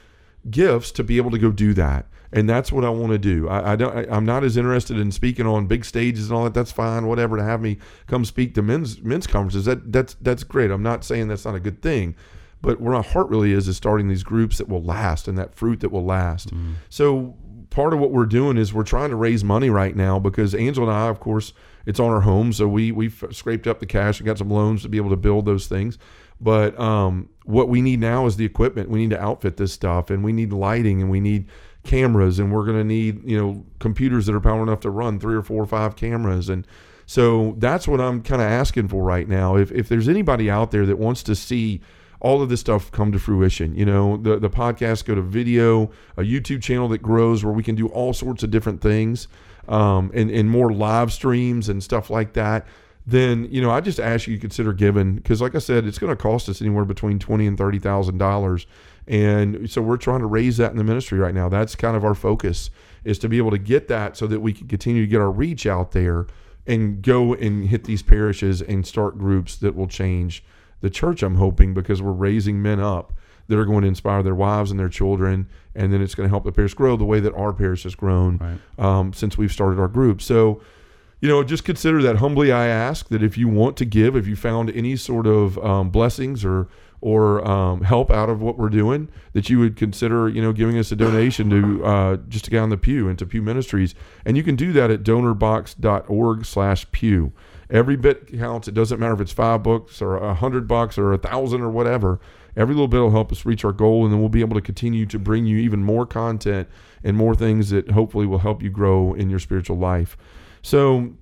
gifts 0.49 0.91
to 0.91 1.03
be 1.03 1.17
able 1.17 1.31
to 1.31 1.37
go 1.37 1.51
do 1.51 1.73
that. 1.73 2.05
And 2.31 2.47
that's 2.47 2.71
what 2.71 2.85
I 2.85 2.89
want 2.89 3.11
to 3.11 3.17
do. 3.17 3.49
I, 3.49 3.71
I 3.71 3.75
don't. 3.75 3.95
I, 3.95 4.15
I'm 4.15 4.25
not 4.25 4.43
as 4.43 4.55
interested 4.55 4.99
in 4.99 5.11
speaking 5.11 5.47
on 5.47 5.65
big 5.65 5.83
stages 5.83 6.29
and 6.29 6.37
all 6.37 6.43
that. 6.43 6.53
That's 6.53 6.71
fine, 6.71 7.07
whatever. 7.07 7.37
To 7.37 7.43
have 7.43 7.59
me 7.59 7.79
come 8.05 8.23
speak 8.23 8.53
to 8.55 8.61
men's 8.61 9.01
men's 9.01 9.25
conferences, 9.25 9.65
that 9.65 9.91
that's 9.91 10.13
that's 10.21 10.43
great. 10.43 10.69
I'm 10.69 10.83
not 10.83 11.03
saying 11.03 11.27
that's 11.27 11.45
not 11.45 11.55
a 11.55 11.59
good 11.59 11.81
thing, 11.81 12.15
but 12.61 12.81
where 12.81 12.93
my 12.93 13.01
heart 13.01 13.29
really 13.29 13.53
is 13.53 13.67
is 13.67 13.77
starting 13.77 14.07
these 14.07 14.23
groups 14.23 14.57
that 14.57 14.67
will 14.67 14.83
last 14.83 15.27
and 15.27 15.37
that 15.37 15.55
fruit 15.55 15.79
that 15.79 15.91
will 15.91 16.05
last. 16.05 16.51
So 16.89 17.35
part 17.69 17.93
of 17.93 17.99
what 17.99 18.11
we're 18.11 18.25
doing 18.25 18.57
is 18.57 18.73
we're 18.73 18.83
trying 18.83 19.09
to 19.09 19.15
raise 19.15 19.43
money 19.43 19.69
right 19.69 19.95
now 19.95 20.19
because 20.19 20.55
Angela 20.55 20.87
and 20.87 20.95
I, 20.95 21.07
of 21.07 21.19
course, 21.19 21.53
it's 21.85 21.99
on 21.99 22.11
our 22.11 22.21
home, 22.21 22.51
so 22.53 22.67
we 22.67 22.91
we've 22.91 23.23
scraped 23.31 23.67
up 23.67 23.79
the 23.79 23.85
cash 23.85 24.19
and 24.19 24.27
got 24.27 24.37
some 24.37 24.49
loans 24.49 24.81
to 24.83 24.89
be 24.89 24.97
able 24.97 25.09
to 25.09 25.15
build 25.17 25.45
those 25.45 25.67
things. 25.67 25.97
But 26.41 26.79
um, 26.79 27.29
what 27.45 27.67
we 27.67 27.81
need 27.81 27.99
now 27.99 28.25
is 28.25 28.37
the 28.37 28.45
equipment. 28.45 28.89
We 28.89 28.99
need 28.99 29.09
to 29.09 29.21
outfit 29.21 29.57
this 29.57 29.73
stuff, 29.73 30.09
and 30.09 30.23
we 30.23 30.31
need 30.31 30.53
lighting, 30.53 31.01
and 31.01 31.09
we 31.09 31.19
need 31.19 31.47
cameras, 31.83 32.39
and 32.39 32.51
we're 32.51 32.65
going 32.65 32.77
to 32.77 32.83
need 32.83 33.27
you 33.27 33.37
know 33.37 33.65
computers 33.79 34.25
that 34.25 34.35
are 34.35 34.39
powerful 34.39 34.63
enough 34.63 34.81
to 34.81 34.89
run 34.89 35.19
three 35.19 35.35
or 35.35 35.41
four 35.41 35.63
or 35.63 35.67
five 35.67 35.95
cameras, 35.95 36.49
and 36.49 36.67
so 37.05 37.55
that's 37.57 37.87
what 37.87 37.99
I'm 37.99 38.21
kind 38.21 38.41
of 38.41 38.47
asking 38.47 38.89
for 38.89 39.03
right 39.03 39.27
now. 39.27 39.55
If 39.55 39.71
if 39.71 39.89
there's 39.89 40.07
anybody 40.07 40.49
out 40.49 40.71
there 40.71 40.85
that 40.85 40.99
wants 40.99 41.23
to 41.23 41.35
see 41.35 41.81
all 42.21 42.41
of 42.41 42.49
this 42.49 42.59
stuff 42.59 42.91
come 42.91 43.11
to 43.11 43.19
fruition. 43.19 43.75
You 43.75 43.85
know, 43.85 44.17
the 44.17 44.39
the 44.39 44.49
podcast 44.49 45.05
go 45.05 45.15
to 45.15 45.21
video, 45.21 45.91
a 46.17 46.21
YouTube 46.21 46.61
channel 46.61 46.87
that 46.89 46.99
grows 46.99 47.43
where 47.43 47.53
we 47.53 47.63
can 47.63 47.75
do 47.75 47.87
all 47.87 48.13
sorts 48.13 48.43
of 48.43 48.51
different 48.51 48.81
things, 48.81 49.27
um, 49.67 50.11
and 50.13 50.29
and 50.29 50.49
more 50.49 50.71
live 50.71 51.11
streams 51.11 51.69
and 51.69 51.83
stuff 51.83 52.09
like 52.09 52.33
that 52.33 52.65
then 53.09 53.47
you 53.51 53.61
know 53.61 53.71
I 53.71 53.81
just 53.81 53.99
ask 53.99 54.27
you 54.27 54.35
to 54.35 54.41
consider 54.41 54.71
giving 54.71 55.15
because, 55.15 55.41
like 55.41 55.55
I 55.55 55.59
said, 55.59 55.85
it's 55.85 55.97
going 55.97 56.15
to 56.15 56.21
cost 56.21 56.47
us 56.47 56.61
anywhere 56.61 56.85
between 56.85 57.17
twenty 57.19 57.47
and 57.47 57.57
thirty 57.57 57.79
thousand 57.79 58.17
dollars, 58.17 58.67
and 59.07 59.69
so 59.69 59.81
we're 59.81 59.97
trying 59.97 60.19
to 60.19 60.27
raise 60.27 60.57
that 60.57 60.71
in 60.71 60.77
the 60.77 60.83
ministry 60.83 61.17
right 61.17 61.33
now. 61.33 61.49
That's 61.49 61.75
kind 61.75 61.97
of 61.97 62.05
our 62.05 62.15
focus 62.15 62.69
is 63.03 63.17
to 63.19 63.29
be 63.29 63.37
able 63.37 63.51
to 63.51 63.57
get 63.57 63.87
that 63.87 64.17
so 64.17 64.27
that 64.27 64.41
we 64.41 64.53
can 64.53 64.67
continue 64.67 65.01
to 65.01 65.07
get 65.07 65.21
our 65.21 65.31
reach 65.31 65.65
out 65.65 65.93
there 65.93 66.27
and 66.67 67.01
go 67.01 67.33
and 67.33 67.67
hit 67.69 67.85
these 67.85 68.03
parishes 68.03 68.61
and 68.61 68.85
start 68.85 69.17
groups 69.17 69.55
that 69.55 69.75
will 69.75 69.87
change 69.87 70.43
the 70.81 70.89
church. 70.89 71.23
I'm 71.23 71.35
hoping 71.35 71.73
because 71.73 72.01
we're 72.01 72.11
raising 72.11 72.61
men 72.61 72.79
up 72.79 73.13
that 73.47 73.57
are 73.57 73.65
going 73.65 73.81
to 73.81 73.87
inspire 73.87 74.21
their 74.21 74.35
wives 74.35 74.69
and 74.71 74.79
their 74.79 74.89
children, 74.89 75.47
and 75.73 75.91
then 75.91 76.01
it's 76.01 76.13
going 76.15 76.25
to 76.27 76.29
help 76.29 76.43
the 76.43 76.51
parish 76.51 76.73
grow 76.75 76.95
the 76.95 77.05
way 77.05 77.19
that 77.19 77.33
our 77.33 77.51
parish 77.51 77.83
has 77.83 77.95
grown 77.95 78.37
Right. 78.37 78.59
um, 78.77 79.11
since 79.13 79.37
we've 79.37 79.51
started 79.51 79.79
our 79.79 79.87
group. 79.87 80.21
So 80.21 80.61
you 81.21 81.27
know, 81.27 81.43
just 81.43 81.65
consider 81.65 82.01
that 82.03 82.15
humbly. 82.17 82.49
I 82.49 82.67
ask 82.67 83.09
that 83.09 83.21
if 83.21 83.37
you 83.37 83.49
want 83.49 83.75
to 83.77 83.83
give, 83.85 84.15
if 84.15 84.25
you 84.25 84.37
found 84.37 84.69
any 84.69 84.95
sort 84.95 85.27
of 85.27 85.57
um, 85.57 85.89
blessings 85.89 86.45
or 86.45 86.69
or 87.01 87.45
um, 87.45 87.81
help 87.81 88.09
out 88.11 88.29
of 88.29 88.41
what 88.41 88.57
we're 88.57 88.69
doing, 88.69 89.09
that 89.33 89.49
you 89.49 89.57
would 89.59 89.75
consider, 89.77 90.27
you 90.29 90.41
know, 90.41 90.51
giving 90.53 90.77
us 90.77 90.91
a 90.93 90.95
donation 90.97 91.49
to 91.49 91.83
uh, 91.85 92.15
just 92.29 92.45
to 92.45 92.51
get 92.51 92.59
on 92.59 92.69
the 92.69 92.77
pew 92.77 93.09
and 93.09 93.17
to 93.19 93.25
Pew 93.25 93.41
Ministries, 93.41 93.95
and 94.25 94.37
you 94.37 94.43
can 94.43 94.55
do 94.55 94.71
that 94.73 94.91
at 94.91 95.03
donorbox.org/pew. 96.07 97.31
Every 97.69 97.95
bit 97.95 98.27
counts. 98.39 98.67
It 98.67 98.73
doesn't 98.73 98.99
matter 98.99 99.13
if 99.13 99.21
it's 99.21 99.31
five 99.31 99.63
bucks 99.63 100.01
or 100.01 100.17
a 100.17 100.33
hundred 100.33 100.67
bucks 100.67 100.97
or 100.97 101.13
a 101.13 101.17
thousand 101.17 101.61
or 101.61 101.69
whatever. 101.69 102.19
Every 102.55 102.73
little 102.73 102.87
bit 102.87 102.99
will 102.99 103.11
help 103.11 103.31
us 103.31 103.45
reach 103.45 103.63
our 103.63 103.71
goal, 103.71 104.03
and 104.03 104.13
then 104.13 104.19
we'll 104.19 104.29
be 104.29 104.41
able 104.41 104.55
to 104.55 104.61
continue 104.61 105.05
to 105.05 105.19
bring 105.19 105.45
you 105.45 105.57
even 105.57 105.83
more 105.83 106.05
content 106.05 106.67
and 107.03 107.15
more 107.15 107.35
things 107.35 107.69
that 107.69 107.91
hopefully 107.91 108.25
will 108.25 108.39
help 108.39 108.63
you 108.63 108.69
grow 108.69 109.13
in 109.13 109.29
your 109.29 109.39
spiritual 109.39 109.77
life. 109.77 110.17
So, 110.61 111.13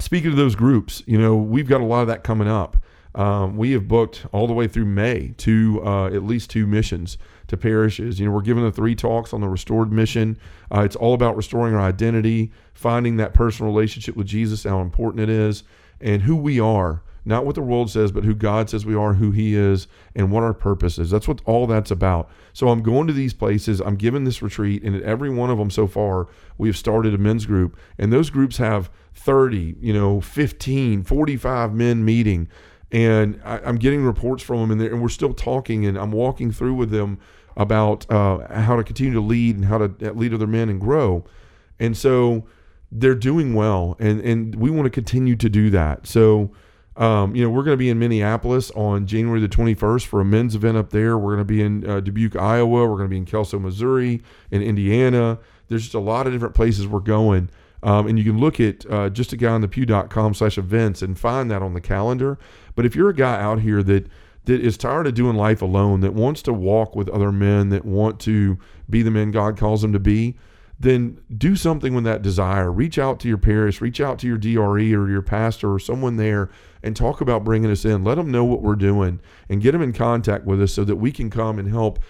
speaking 0.00 0.30
of 0.30 0.36
those 0.36 0.56
groups, 0.56 1.02
you 1.06 1.18
know, 1.18 1.36
we've 1.36 1.68
got 1.68 1.80
a 1.80 1.84
lot 1.84 2.02
of 2.02 2.08
that 2.08 2.24
coming 2.24 2.48
up. 2.48 2.76
Um, 3.14 3.56
we 3.56 3.72
have 3.72 3.88
booked 3.88 4.26
all 4.32 4.46
the 4.46 4.54
way 4.54 4.66
through 4.66 4.86
May 4.86 5.34
to 5.38 5.82
uh, 5.84 6.06
at 6.06 6.24
least 6.24 6.50
two 6.50 6.66
missions 6.66 7.18
to 7.48 7.56
parishes. 7.56 8.18
You 8.18 8.26
know, 8.26 8.32
we're 8.32 8.40
giving 8.40 8.64
the 8.64 8.72
three 8.72 8.94
talks 8.94 9.32
on 9.32 9.40
the 9.40 9.48
restored 9.48 9.92
mission. 9.92 10.38
Uh, 10.74 10.80
it's 10.80 10.96
all 10.96 11.12
about 11.12 11.36
restoring 11.36 11.74
our 11.74 11.82
identity, 11.82 12.52
finding 12.72 13.18
that 13.18 13.34
personal 13.34 13.70
relationship 13.72 14.16
with 14.16 14.26
Jesus, 14.26 14.64
how 14.64 14.80
important 14.80 15.22
it 15.22 15.28
is, 15.28 15.62
and 16.02 16.22
who 16.22 16.36
we 16.36 16.60
are. 16.60 17.02
Not 17.24 17.46
what 17.46 17.54
the 17.54 17.62
world 17.62 17.88
says, 17.88 18.10
but 18.10 18.24
who 18.24 18.34
God 18.34 18.68
says 18.68 18.84
we 18.84 18.96
are, 18.96 19.14
who 19.14 19.30
He 19.30 19.54
is, 19.54 19.86
and 20.14 20.32
what 20.32 20.42
our 20.42 20.52
purpose 20.52 20.98
is. 20.98 21.10
That's 21.10 21.28
what 21.28 21.40
all 21.44 21.68
that's 21.68 21.92
about. 21.92 22.28
So 22.52 22.68
I'm 22.68 22.82
going 22.82 23.06
to 23.06 23.12
these 23.12 23.32
places. 23.32 23.80
I'm 23.80 23.94
giving 23.94 24.24
this 24.24 24.42
retreat, 24.42 24.82
and 24.82 24.96
at 24.96 25.02
every 25.02 25.30
one 25.30 25.48
of 25.48 25.58
them 25.58 25.70
so 25.70 25.86
far, 25.86 26.26
we 26.58 26.68
have 26.68 26.76
started 26.76 27.14
a 27.14 27.18
men's 27.18 27.46
group, 27.46 27.78
and 27.96 28.12
those 28.12 28.28
groups 28.28 28.56
have 28.56 28.90
30, 29.14 29.76
you 29.80 29.92
know, 29.92 30.20
15, 30.20 31.04
45 31.04 31.72
men 31.72 32.04
meeting, 32.04 32.48
and 32.90 33.40
I, 33.44 33.58
I'm 33.58 33.76
getting 33.76 34.04
reports 34.04 34.42
from 34.42 34.60
them, 34.60 34.72
and, 34.72 34.82
and 34.82 35.00
we're 35.00 35.08
still 35.08 35.32
talking, 35.32 35.86
and 35.86 35.96
I'm 35.96 36.10
walking 36.10 36.50
through 36.50 36.74
with 36.74 36.90
them 36.90 37.18
about 37.56 38.10
uh, 38.10 38.52
how 38.52 38.74
to 38.74 38.82
continue 38.82 39.12
to 39.12 39.20
lead 39.20 39.56
and 39.56 39.66
how 39.66 39.78
to 39.78 40.10
uh, 40.10 40.12
lead 40.12 40.34
other 40.34 40.48
men 40.48 40.68
and 40.68 40.80
grow, 40.80 41.24
and 41.78 41.96
so 41.96 42.46
they're 42.92 43.14
doing 43.14 43.54
well, 43.54 43.96
and 43.98 44.20
and 44.20 44.54
we 44.54 44.70
want 44.70 44.84
to 44.84 44.90
continue 44.90 45.36
to 45.36 45.48
do 45.48 45.70
that. 45.70 46.06
So. 46.06 46.52
Um, 46.94 47.34
you 47.34 47.42
know, 47.42 47.48
we're 47.48 47.62
going 47.62 47.72
to 47.72 47.78
be 47.78 47.88
in 47.88 47.98
Minneapolis 47.98 48.70
on 48.72 49.06
January 49.06 49.40
the 49.40 49.48
21st 49.48 50.04
for 50.04 50.20
a 50.20 50.26
men's 50.26 50.54
event 50.54 50.76
up 50.76 50.90
there. 50.90 51.16
We're 51.16 51.36
going 51.36 51.38
to 51.38 51.44
be 51.46 51.62
in 51.62 51.88
uh, 51.88 52.00
Dubuque, 52.00 52.36
Iowa. 52.36 52.86
We're 52.86 52.98
going 52.98 53.06
to 53.06 53.08
be 53.08 53.16
in 53.16 53.24
Kelso, 53.24 53.58
Missouri, 53.58 54.22
in 54.50 54.60
Indiana. 54.60 55.38
There's 55.68 55.84
just 55.84 55.94
a 55.94 56.00
lot 56.00 56.26
of 56.26 56.34
different 56.34 56.54
places 56.54 56.86
we're 56.86 57.00
going. 57.00 57.48
Um, 57.82 58.06
and 58.08 58.18
you 58.18 58.24
can 58.24 58.38
look 58.38 58.60
at 58.60 58.84
uh, 58.90 59.08
just 59.08 59.32
a 59.32 59.38
guy 59.38 59.52
on 59.52 59.62
the 59.62 59.68
pew.com 59.68 60.34
slash 60.34 60.58
events 60.58 61.00
and 61.00 61.18
find 61.18 61.50
that 61.50 61.62
on 61.62 61.72
the 61.72 61.80
calendar. 61.80 62.38
But 62.74 62.84
if 62.84 62.94
you're 62.94 63.08
a 63.08 63.14
guy 63.14 63.40
out 63.40 63.60
here 63.60 63.82
that 63.84 64.08
that 64.44 64.60
is 64.60 64.76
tired 64.76 65.06
of 65.06 65.14
doing 65.14 65.36
life 65.36 65.62
alone, 65.62 66.00
that 66.00 66.14
wants 66.14 66.42
to 66.42 66.52
walk 66.52 66.96
with 66.96 67.08
other 67.10 67.30
men, 67.30 67.68
that 67.68 67.84
want 67.84 68.18
to 68.20 68.58
be 68.90 69.02
the 69.02 69.10
men 69.10 69.30
God 69.30 69.56
calls 69.56 69.82
them 69.82 69.92
to 69.92 70.00
be, 70.00 70.36
then 70.82 71.20
do 71.36 71.54
something 71.54 71.94
with 71.94 72.02
that 72.04 72.22
desire. 72.22 72.70
Reach 72.70 72.98
out 72.98 73.20
to 73.20 73.28
your 73.28 73.38
parish, 73.38 73.80
reach 73.80 74.00
out 74.00 74.18
to 74.18 74.26
your 74.26 74.36
DRE 74.36 74.92
or 74.92 75.08
your 75.08 75.22
pastor 75.22 75.72
or 75.72 75.78
someone 75.78 76.16
there 76.16 76.50
and 76.82 76.96
talk 76.96 77.20
about 77.20 77.44
bringing 77.44 77.70
us 77.70 77.84
in. 77.84 78.02
Let 78.02 78.16
them 78.16 78.32
know 78.32 78.44
what 78.44 78.62
we're 78.62 78.74
doing 78.74 79.20
and 79.48 79.62
get 79.62 79.72
them 79.72 79.82
in 79.82 79.92
contact 79.92 80.44
with 80.44 80.60
us 80.60 80.72
so 80.72 80.82
that 80.84 80.96
we 80.96 81.12
can 81.12 81.30
come 81.30 81.60
and 81.60 81.68
help 81.68 82.00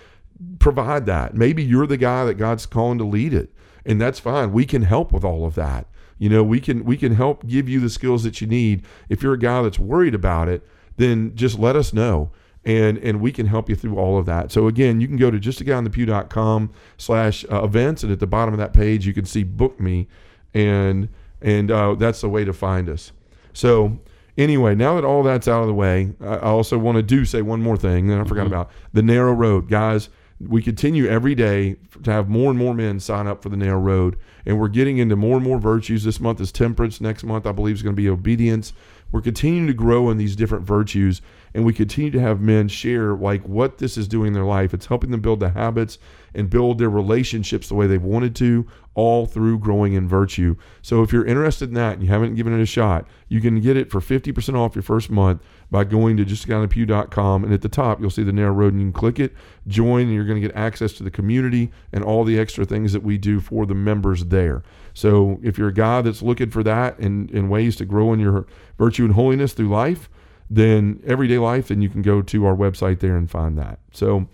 provide 0.59 1.05
that. 1.05 1.35
Maybe 1.35 1.63
you're 1.63 1.87
the 1.87 1.99
guy 1.99 2.25
that 2.25 2.35
God's 2.35 2.65
calling 2.65 2.97
to 2.97 3.05
lead 3.05 3.35
it, 3.35 3.53
and 3.85 4.01
that's 4.01 4.19
fine. 4.19 4.53
We 4.53 4.65
can 4.65 4.83
help 4.83 5.13
with 5.13 5.23
all 5.23 5.45
of 5.45 5.55
that. 5.57 5.87
You 6.19 6.31
know, 6.31 6.43
we 6.43 6.59
can 6.59 6.85
we 6.85 6.97
can 6.97 7.15
help 7.15 7.47
give 7.47 7.69
you 7.69 7.79
the 7.79 7.91
skills 7.91 8.23
that 8.23 8.41
you 8.41 8.47
need. 8.47 8.87
If 9.11 9.23
you're 9.23 9.35
a 9.35 9.39
guy 9.39 9.61
that's 9.63 9.79
worried 9.79 10.15
about 10.15 10.49
it, 10.49 10.67
then 10.97 11.35
just 11.35 11.59
let 11.59 11.77
us 11.77 11.93
know 11.93 12.31
and 12.65 12.99
and 12.99 13.21
we 13.21 13.33
can 13.33 13.47
help 13.47 13.69
you 13.69 13.75
through 13.75 13.97
all 13.97 14.19
of 14.19 14.27
that. 14.27 14.53
So 14.53 14.69
again, 14.69 15.01
you 15.01 15.09
can 15.09 15.17
go 15.17 15.31
to 15.31 15.39
justaguyonthepew.com 15.39 16.71
slash 16.97 17.45
uh, 17.51 17.65
events, 17.65 18.03
and 18.03 18.13
at 18.13 18.21
the 18.21 18.27
bottom 18.27 18.55
of 18.55 18.59
that 18.59 18.73
page, 18.73 19.07
you 19.07 19.13
can 19.13 19.25
see 19.25 19.43
book 19.43 19.81
me, 19.81 20.09
and 20.55 21.09
and 21.41 21.71
uh, 21.71 21.95
that's 21.95 22.21
the 22.21 22.29
way 22.29 22.45
to 22.45 22.53
find 22.53 22.89
us. 22.89 23.13
So 23.53 23.99
anyway, 24.39 24.75
now 24.75 24.95
that 24.95 25.05
all 25.05 25.23
that's 25.23 25.49
out 25.49 25.63
of 25.63 25.67
the 25.67 25.75
way, 25.75 26.13
I 26.21 26.35
I 26.35 26.39
also 26.41 26.79
want 26.79 26.97
to 26.97 27.03
do 27.03 27.25
say 27.25 27.43
one 27.43 27.63
more 27.63 27.77
thing 27.77 28.09
that 28.09 28.21
I 28.21 28.25
forgot 28.25 28.47
about 28.47 28.71
the 28.93 29.03
narrow 29.03 29.33
road, 29.33 29.69
guys. 29.69 30.09
We 30.41 30.61
continue 30.61 31.07
every 31.07 31.37
day 31.37 31.77
to 32.03 32.11
have 32.11 32.29
more 32.29 32.51
and 32.51 32.59
more 32.59 32.75
men 32.75 32.99
sign 32.99 33.29
up 33.29 33.45
for 33.45 33.49
the 33.49 33.57
narrow 33.57 33.79
road, 33.79 34.17
and 34.45 34.59
we're 34.59 34.69
getting 34.69 34.99
into 34.99 35.15
more 35.15 35.37
and 35.37 35.47
more 35.47 35.59
virtues. 35.59 36.03
This 36.03 36.19
month 36.19 36.41
is 36.41 36.51
temperance. 36.51 37.01
Next 37.01 37.23
month, 37.23 37.47
I 37.47 37.53
believe, 37.53 37.77
is 37.77 37.83
going 37.83 37.95
to 37.95 38.03
be 38.03 38.09
obedience. 38.09 38.73
We're 39.13 39.21
continuing 39.21 39.69
to 39.69 39.75
grow 39.75 40.11
in 40.11 40.17
these 40.17 40.35
different 40.35 40.65
virtues, 40.65 41.23
and 41.55 41.65
we 41.65 41.73
continue 41.73 42.11
to 42.11 42.21
have 42.21 42.41
men 42.41 42.69
share 42.69 43.15
like 43.15 43.43
what 43.47 43.79
this 43.79 43.97
is 43.97 44.09
doing 44.09 44.29
in 44.29 44.33
their 44.33 44.45
life. 44.45 44.73
It's 44.73 44.87
helping 44.87 45.11
them 45.11 45.21
build 45.21 45.41
the 45.41 45.51
habits 45.51 45.99
and 46.35 46.49
build 46.49 46.79
their 46.79 46.89
relationships 46.89 47.69
the 47.69 47.75
way 47.75 47.87
they've 47.87 48.03
wanted 48.03 48.35
to, 48.37 48.67
all 48.95 49.27
through 49.27 49.59
growing 49.59 49.93
in 49.93 50.09
virtue. 50.09 50.57
So 50.81 51.03
if 51.03 51.13
you're 51.13 51.27
interested 51.27 51.69
in 51.69 51.75
that 51.75 51.95
and 51.95 52.03
you 52.03 52.09
haven't 52.09 52.37
given 52.37 52.59
it 52.59 52.63
a 52.63 52.67
shot, 52.67 53.07
you 53.29 53.41
can 53.41 53.61
get 53.61 53.77
it 53.77 53.91
for 53.91 54.01
50% 54.01 54.55
off 54.55 54.75
your 54.75 54.83
first 54.83 55.11
month 55.11 55.43
by 55.71 55.85
going 55.85 56.17
to 56.17 56.25
justaguyonthepew.com 56.25 57.45
and 57.45 57.53
at 57.53 57.61
the 57.61 57.69
top 57.69 58.01
you'll 58.01 58.11
see 58.11 58.23
the 58.23 58.33
narrow 58.33 58.53
road 58.53 58.73
and 58.73 58.81
you 58.81 58.87
can 58.87 58.93
click 58.93 59.21
it, 59.21 59.35
join, 59.67 60.03
and 60.03 60.15
you're 60.15 60.25
going 60.25 60.41
to 60.41 60.47
get 60.47 60.57
access 60.57 60.93
to 60.95 61.03
the 61.03 61.11
community 61.11 61.71
and 61.93 62.03
all 62.03 62.25
the 62.25 62.39
extra 62.39 62.65
things 62.65 62.93
that 62.93 63.03
we 63.03 63.19
do 63.19 63.41
for 63.41 63.67
the 63.67 63.75
members 63.75 64.27
there. 64.27 64.63
So 64.95 65.39
if 65.43 65.59
you're 65.59 65.69
a 65.69 65.75
guy 65.75 66.01
that's 66.03 66.23
looking 66.23 66.51
for 66.51 66.63
that 66.63 66.99
and, 66.99 67.31
and 67.31 67.51
ways 67.51 67.77
to 67.77 67.85
grow 67.85 68.13
in 68.13 68.21
your 68.21 68.47
virtue 68.79 69.05
and 69.05 69.15
holiness 69.15 69.53
through 69.53 69.69
life, 69.69 70.09
then 70.55 71.03
everyday 71.07 71.39
life, 71.39 71.69
then 71.69 71.81
you 71.81 71.89
can 71.89 72.03
go 72.03 72.21
to 72.23 72.45
our 72.47 72.55
website 72.55 73.01
there 73.01 73.17
and 73.17 73.31
find 73.31 73.57
that. 73.59 73.79
So 73.93 74.29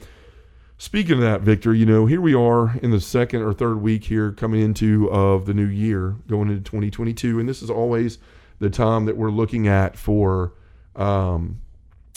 Speaking 0.81 1.15
of 1.15 1.21
that, 1.23 1.41
Victor, 1.41 1.75
you 1.75 1.85
know, 1.85 2.07
here 2.07 2.21
we 2.21 2.35
are 2.35 2.77
in 2.81 2.93
the 2.93 3.01
second 3.01 3.43
or 3.43 3.53
third 3.53 3.83
week 3.83 4.05
here 4.05 4.31
coming 4.31 4.61
into 4.63 5.11
of 5.11 5.45
the 5.45 5.53
new 5.53 5.67
year, 5.67 6.15
going 6.29 6.49
into 6.51 6.63
2022, 6.63 7.41
and 7.41 7.49
this 7.49 7.63
is 7.63 7.69
always 7.69 8.19
the 8.61 8.71
time 8.71 9.05
that 9.07 9.17
we're 9.17 9.33
looking 9.33 9.67
at 9.67 9.97
for 9.97 10.53
um, 10.95 11.61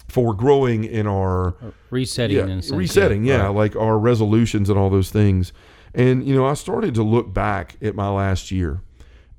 for 0.08 0.36
growing 0.36 0.84
in 0.84 1.08
our 1.08 1.56
resetting 1.90 2.38
yeah, 2.38 2.46
sense, 2.46 2.70
resetting, 2.70 3.24
yeah, 3.26 3.46
Right. 3.46 3.56
like 3.56 3.76
our 3.76 3.98
resolutions 3.98 4.70
and 4.70 4.78
all 4.78 4.92
those 4.92 5.10
things. 5.10 5.54
And 5.96 6.24
you 6.24 6.36
know, 6.36 6.46
I 6.46 6.54
started 6.54 6.94
to 6.96 7.04
look 7.04 7.34
back 7.34 7.78
at 7.82 7.96
my 7.96 8.10
last 8.10 8.52
year, 8.52 8.82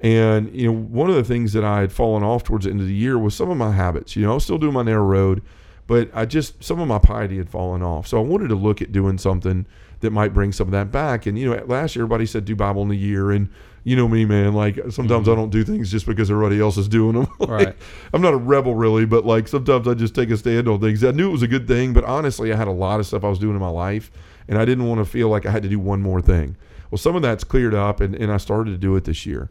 and 0.02 0.52
you 0.52 0.66
know, 0.66 0.76
one 0.76 1.08
of 1.08 1.14
the 1.14 1.24
things 1.24 1.52
that 1.52 1.64
I 1.64 1.80
had 1.80 1.92
fallen 1.92 2.24
off 2.24 2.42
towards 2.42 2.64
the 2.64 2.72
end 2.72 2.80
of 2.80 2.86
the 2.86 2.94
year 2.94 3.16
was 3.16 3.34
some 3.34 3.50
of 3.50 3.56
my 3.56 3.70
habits. 3.70 4.16
You 4.16 4.26
know, 4.26 4.32
I 4.32 4.34
was 4.34 4.44
still 4.44 4.58
doing 4.58 4.74
my 4.74 4.82
narrow 4.82 5.04
road, 5.04 5.42
but 5.86 6.10
I 6.12 6.26
just 6.26 6.62
some 6.62 6.80
of 6.80 6.88
my 6.88 6.98
piety 6.98 7.38
had 7.38 7.48
fallen 7.48 7.82
off. 7.82 8.08
So 8.08 8.18
I 8.18 8.22
wanted 8.22 8.48
to 8.48 8.56
look 8.56 8.82
at 8.82 8.90
doing 8.90 9.16
something 9.16 9.64
that 10.00 10.10
might 10.10 10.34
bring 10.34 10.50
some 10.50 10.66
of 10.66 10.72
that 10.72 10.90
back. 10.90 11.26
And 11.26 11.38
you 11.38 11.48
know, 11.48 11.64
last 11.66 11.94
year 11.94 12.02
everybody 12.02 12.26
said 12.26 12.44
do 12.44 12.56
Bible 12.56 12.82
in 12.82 12.90
a 12.90 12.94
year, 12.94 13.30
and 13.30 13.48
you 13.84 13.94
know 13.94 14.08
me, 14.08 14.24
man. 14.24 14.54
Like 14.54 14.74
sometimes 14.90 15.28
I 15.28 15.32
mm-hmm. 15.32 15.40
don't 15.40 15.50
do 15.50 15.62
things 15.62 15.92
just 15.92 16.04
because 16.04 16.32
everybody 16.32 16.60
else 16.60 16.76
is 16.76 16.88
doing 16.88 17.14
them. 17.14 17.28
Like, 17.38 17.48
Right. 17.48 17.76
I'm 18.12 18.22
not 18.22 18.34
a 18.34 18.38
rebel 18.38 18.74
really, 18.74 19.06
but 19.06 19.24
like 19.24 19.46
sometimes 19.46 19.86
I 19.86 19.94
just 19.94 20.16
take 20.16 20.30
a 20.30 20.36
stand 20.36 20.66
on 20.66 20.80
things. 20.80 21.04
I 21.04 21.12
knew 21.12 21.28
it 21.28 21.32
was 21.32 21.42
a 21.42 21.48
good 21.48 21.68
thing, 21.68 21.92
but 21.92 22.02
honestly, 22.02 22.52
I 22.52 22.56
had 22.56 22.66
a 22.66 22.72
lot 22.72 22.98
of 22.98 23.06
stuff 23.06 23.22
I 23.22 23.28
was 23.28 23.38
doing 23.38 23.54
in 23.54 23.60
my 23.60 23.68
life, 23.68 24.10
and 24.48 24.58
I 24.58 24.64
didn't 24.64 24.88
want 24.88 24.98
to 24.98 25.04
feel 25.04 25.28
like 25.28 25.46
I 25.46 25.52
had 25.52 25.62
to 25.62 25.68
do 25.68 25.78
one 25.78 26.02
more 26.02 26.20
thing. 26.20 26.56
Well, 26.90 26.98
some 26.98 27.14
of 27.14 27.22
that's 27.22 27.44
cleared 27.44 27.74
up, 27.74 28.00
and, 28.00 28.16
and 28.16 28.32
I 28.32 28.36
started 28.36 28.72
to 28.72 28.78
do 28.78 28.96
it 28.96 29.04
this 29.04 29.24
year. 29.24 29.48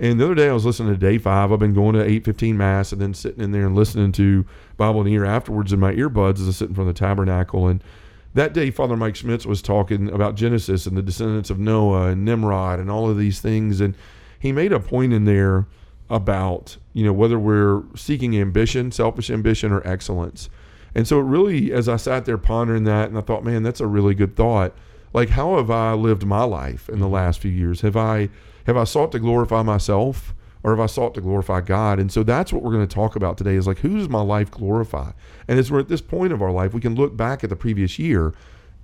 And 0.00 0.18
the 0.18 0.24
other 0.24 0.34
day 0.34 0.48
I 0.48 0.52
was 0.52 0.64
listening 0.64 0.94
to 0.94 0.98
day 0.98 1.18
five. 1.18 1.52
I've 1.52 1.58
been 1.58 1.74
going 1.74 1.94
to 1.94 2.02
eight 2.02 2.24
fifteen 2.24 2.56
mass 2.56 2.90
and 2.90 3.00
then 3.00 3.12
sitting 3.12 3.44
in 3.44 3.52
there 3.52 3.66
and 3.66 3.76
listening 3.76 4.12
to 4.12 4.46
Bible 4.78 5.02
in 5.02 5.06
a 5.06 5.10
Year 5.10 5.26
afterwards 5.26 5.74
in 5.74 5.78
my 5.78 5.92
earbuds 5.92 6.40
as 6.40 6.48
I 6.48 6.52
sit 6.52 6.70
in 6.70 6.74
front 6.74 6.88
of 6.88 6.94
the 6.94 6.98
tabernacle. 6.98 7.68
And 7.68 7.84
that 8.32 8.54
day, 8.54 8.70
Father 8.70 8.96
Mike 8.96 9.14
Schmitz 9.14 9.44
was 9.44 9.60
talking 9.60 10.10
about 10.10 10.36
Genesis 10.36 10.86
and 10.86 10.96
the 10.96 11.02
descendants 11.02 11.50
of 11.50 11.58
Noah 11.58 12.08
and 12.08 12.24
Nimrod 12.24 12.80
and 12.80 12.90
all 12.90 13.10
of 13.10 13.18
these 13.18 13.40
things. 13.40 13.80
And 13.80 13.94
he 14.38 14.52
made 14.52 14.72
a 14.72 14.80
point 14.80 15.12
in 15.12 15.26
there 15.26 15.66
about 16.08 16.78
you 16.94 17.04
know 17.04 17.12
whether 17.12 17.38
we're 17.38 17.82
seeking 17.94 18.34
ambition, 18.38 18.90
selfish 18.90 19.28
ambition, 19.28 19.70
or 19.70 19.86
excellence. 19.86 20.48
And 20.94 21.06
so 21.06 21.20
it 21.20 21.24
really, 21.24 21.72
as 21.72 21.88
I 21.88 21.96
sat 21.96 22.24
there 22.24 22.38
pondering 22.38 22.84
that, 22.84 23.10
and 23.10 23.18
I 23.18 23.20
thought, 23.20 23.44
man, 23.44 23.62
that's 23.62 23.80
a 23.80 23.86
really 23.86 24.14
good 24.14 24.34
thought. 24.34 24.74
Like, 25.12 25.30
how 25.30 25.56
have 25.56 25.70
I 25.70 25.94
lived 25.94 26.24
my 26.24 26.44
life 26.44 26.88
in 26.88 27.00
the 27.00 27.06
mm-hmm. 27.06 27.14
last 27.14 27.40
few 27.40 27.50
years? 27.50 27.80
Have 27.80 27.96
I 27.96 28.28
have 28.66 28.76
I 28.76 28.84
sought 28.84 29.12
to 29.12 29.18
glorify 29.18 29.62
myself 29.62 30.34
or 30.62 30.70
have 30.70 30.80
I 30.80 30.86
sought 30.86 31.14
to 31.14 31.20
glorify 31.20 31.60
God? 31.60 31.98
And 31.98 32.12
so 32.12 32.22
that's 32.22 32.52
what 32.52 32.62
we're 32.62 32.72
going 32.72 32.86
to 32.86 32.94
talk 32.94 33.16
about 33.16 33.38
today 33.38 33.54
is 33.54 33.66
like, 33.66 33.78
who 33.78 33.96
does 33.96 34.08
my 34.08 34.20
life 34.20 34.50
glorify? 34.50 35.12
And 35.48 35.58
as 35.58 35.70
we're 35.70 35.80
at 35.80 35.88
this 35.88 36.02
point 36.02 36.32
of 36.32 36.42
our 36.42 36.52
life, 36.52 36.74
we 36.74 36.80
can 36.80 36.94
look 36.94 37.16
back 37.16 37.42
at 37.42 37.50
the 37.50 37.56
previous 37.56 37.98
year 37.98 38.34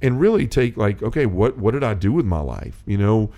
and 0.02 0.20
really 0.20 0.46
take 0.46 0.76
like, 0.76 1.02
okay, 1.02 1.26
what, 1.26 1.58
what 1.58 1.72
did 1.72 1.84
I 1.84 1.94
do 1.94 2.12
with 2.12 2.26
my 2.26 2.40
life? 2.40 2.82
You 2.86 2.98
know, 2.98 3.30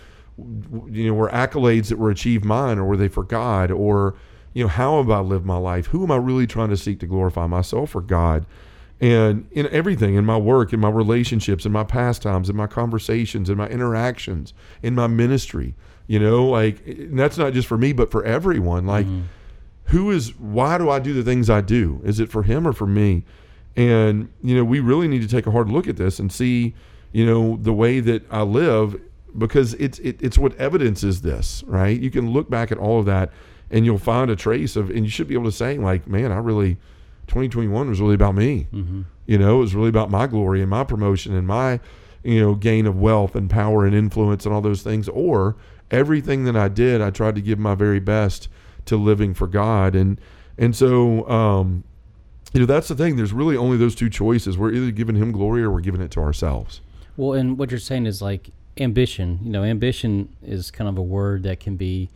you 0.88 1.09
know, 1.09 1.14
were 1.14 1.28
accolades 1.30 1.88
that 1.88 1.99
were 1.99 2.11
achieved 2.11 2.45
mine 2.45 2.78
or 2.78 2.85
were 2.85 2.97
they 2.97 3.09
for 3.09 3.25
God? 3.25 3.71
Or, 3.71 4.14
you 4.54 4.64
know, 4.64 4.68
how 4.68 4.99
have 4.99 5.11
I 5.11 5.21
lived 5.21 5.45
my 5.45 5.57
life? 5.57 5.87
Who 5.87 6.04
am 6.04 6.11
I 6.12 6.16
really 6.16 6.47
trying 6.47 6.71
to 6.71 6.76
seek 6.76 7.00
to 7.00 7.07
glorify 7.07 7.47
myself 7.47 7.95
or 7.95 8.00
God? 8.00 8.47
And 9.00 9.46
in 9.52 9.68
everything, 9.68 10.16
in 10.16 10.24
my 10.24 10.36
work, 10.36 10.72
in 10.72 10.80
my 10.80 10.88
relationships, 10.88 11.64
in 11.64 11.70
my 11.70 11.84
pastimes, 11.84 12.50
in 12.50 12.56
my 12.56 12.66
conversations, 12.66 13.48
in 13.48 13.56
my 13.56 13.68
interactions, 13.68 14.52
in 14.82 14.94
my 14.94 15.06
ministry, 15.06 15.74
you 16.08 16.18
know, 16.18 16.46
like 16.46 16.82
that's 17.12 17.38
not 17.38 17.52
just 17.52 17.68
for 17.68 17.78
me, 17.78 17.92
but 17.92 18.10
for 18.10 18.24
everyone. 18.24 18.86
Like, 18.86 19.06
mm-hmm. 19.06 19.22
who 19.84 20.10
is, 20.10 20.36
why 20.36 20.78
do 20.78 20.90
I 20.90 20.98
do 20.98 21.14
the 21.14 21.22
things 21.22 21.48
I 21.48 21.60
do? 21.60 22.00
Is 22.04 22.18
it 22.18 22.28
for 22.28 22.42
him 22.42 22.66
or 22.66 22.72
for 22.72 22.86
me? 22.86 23.24
And, 23.76 24.30
you 24.42 24.56
know, 24.56 24.64
we 24.64 24.80
really 24.80 25.06
need 25.06 25.22
to 25.22 25.28
take 25.28 25.46
a 25.46 25.52
hard 25.52 25.68
look 25.68 25.86
at 25.86 25.96
this 25.96 26.18
and 26.18 26.32
see, 26.32 26.74
you 27.12 27.24
know, 27.24 27.56
the 27.60 27.72
way 27.72 28.00
that 28.00 28.26
I 28.32 28.42
live 28.42 29.00
because 29.36 29.74
it's, 29.74 30.00
it, 30.00 30.20
it's 30.20 30.38
what 30.38 30.56
evidences 30.56 31.20
this, 31.20 31.62
right? 31.68 32.00
You 32.00 32.10
can 32.10 32.32
look 32.32 32.50
back 32.50 32.72
at 32.72 32.78
all 32.78 32.98
of 32.98 33.06
that 33.06 33.30
and 33.70 33.84
you'll 33.84 33.98
find 33.98 34.30
a 34.30 34.34
trace 34.34 34.74
of, 34.74 34.90
and 34.90 35.04
you 35.04 35.10
should 35.10 35.28
be 35.28 35.34
able 35.34 35.44
to 35.44 35.52
say, 35.52 35.78
like, 35.78 36.08
man, 36.08 36.32
I 36.32 36.38
really, 36.38 36.78
2021 37.28 37.88
was 37.88 38.00
really 38.00 38.14
about 38.14 38.35
me. 38.35 38.66
Mm-hmm. 38.73 39.02
You 39.26 39.38
know, 39.38 39.56
it 39.58 39.61
was 39.61 39.75
really 39.75 39.88
about 39.88 40.11
my 40.11 40.26
glory 40.26 40.61
and 40.61 40.70
my 40.70 40.85
promotion 40.85 41.35
and 41.35 41.47
my, 41.47 41.80
you 42.23 42.40
know, 42.40 42.54
gain 42.54 42.87
of 42.87 42.99
wealth 42.99 43.35
and 43.37 43.49
power 43.49 43.85
and 43.85 43.94
influence 43.94 44.47
and 44.47 44.54
all 44.54 44.61
those 44.61 44.82
things. 44.82 45.08
Or 45.08 45.56
everything 45.90 46.44
that 46.44 46.56
I 46.56 46.68
did, 46.68 47.00
I 47.00 47.11
tried 47.11 47.35
to 47.37 47.40
give 47.40 47.58
my 47.58 47.75
very 47.75 48.00
best 48.00 48.49
to 48.87 48.97
living 48.97 49.35
for 49.35 49.47
God. 49.47 49.94
And 49.94 50.20
and 50.56 50.75
so 50.75 51.28
um, 51.28 51.85
you 52.52 52.61
know, 52.61 52.66
that's 52.66 52.88
the 52.88 52.94
thing. 52.94 53.16
There's 53.16 53.32
really 53.32 53.56
only 53.56 53.76
those 53.76 53.94
two 53.94 54.08
choices. 54.08 54.56
We're 54.56 54.73
either 54.73 54.90
giving 54.90 55.16
him 55.16 55.32
glory 55.32 55.62
or 55.62 55.70
we're 55.70 55.80
giving 55.80 56.00
it 56.00 56.11
to 56.12 56.20
ourselves. 56.20 56.80
Well, 57.16 57.35
and 57.35 57.58
what 57.58 57.70
you're 57.70 57.80
saying 57.80 58.06
is 58.06 58.23
like 58.23 58.50
ambition. 58.78 59.40
You 59.42 59.50
know, 59.50 59.64
ambition 59.64 60.35
is 60.42 60.70
kind 60.70 60.88
of 60.88 60.97
a 60.97 61.02
word 61.02 61.42
that 61.42 61.61
can 61.61 61.76
be 61.76 62.08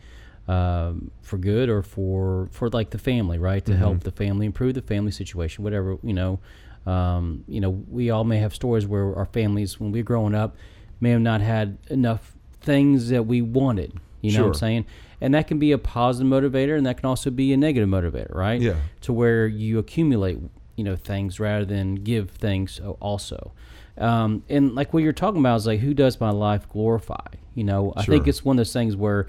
um, 0.47 1.11
for 1.21 1.37
good 1.37 1.69
or 1.69 1.81
for 1.81 2.49
for 2.51 2.69
like 2.69 2.89
the 2.89 2.97
family, 2.97 3.37
right? 3.37 3.63
To 3.65 3.71
mm-hmm. 3.71 3.79
help 3.79 3.99
the 4.01 4.11
family 4.11 4.45
improve 4.45 4.73
the 4.73 4.81
family 4.81 5.11
situation, 5.11 5.63
whatever 5.63 5.97
you 6.03 6.13
know. 6.13 6.39
Um, 6.85 7.45
you 7.47 7.61
know, 7.61 7.69
we 7.69 8.09
all 8.09 8.25
may 8.25 8.39
have 8.39 8.53
stories 8.53 8.85
where 8.85 9.15
our 9.15 9.25
families, 9.25 9.79
when 9.79 9.93
we 9.93 10.01
are 10.01 10.03
growing 10.03 10.35
up, 10.35 10.57
may 10.99 11.11
have 11.11 11.21
not 11.21 11.39
had 11.39 11.77
enough 11.89 12.33
things 12.59 13.09
that 13.09 13.23
we 13.23 13.41
wanted. 13.41 13.93
You 14.21 14.31
know 14.31 14.37
sure. 14.37 14.43
what 14.47 14.55
I'm 14.55 14.59
saying? 14.59 14.85
And 15.21 15.33
that 15.33 15.47
can 15.47 15.59
be 15.59 15.71
a 15.71 15.77
positive 15.77 16.29
motivator, 16.29 16.77
and 16.77 16.85
that 16.85 16.97
can 16.97 17.05
also 17.05 17.29
be 17.29 17.53
a 17.53 17.57
negative 17.57 17.87
motivator, 17.87 18.33
right? 18.35 18.59
Yeah. 18.59 18.75
To 19.01 19.13
where 19.13 19.47
you 19.47 19.79
accumulate, 19.79 20.39
you 20.75 20.83
know, 20.83 20.97
things 20.97 21.39
rather 21.39 21.63
than 21.65 21.95
give 21.95 22.31
things 22.31 22.81
also. 22.99 23.53
Um, 23.97 24.43
and 24.49 24.75
like 24.75 24.93
what 24.93 25.03
you're 25.03 25.13
talking 25.13 25.39
about 25.39 25.57
is 25.57 25.67
like, 25.67 25.79
who 25.79 25.93
does 25.93 26.19
my 26.19 26.31
life 26.31 26.67
glorify? 26.67 27.27
You 27.53 27.63
know, 27.63 27.93
I 27.95 28.03
think 28.03 28.27
it's 28.27 28.43
one 28.43 28.55
of 28.55 28.59
those 28.59 28.73
things 28.73 28.95
where 28.95 29.27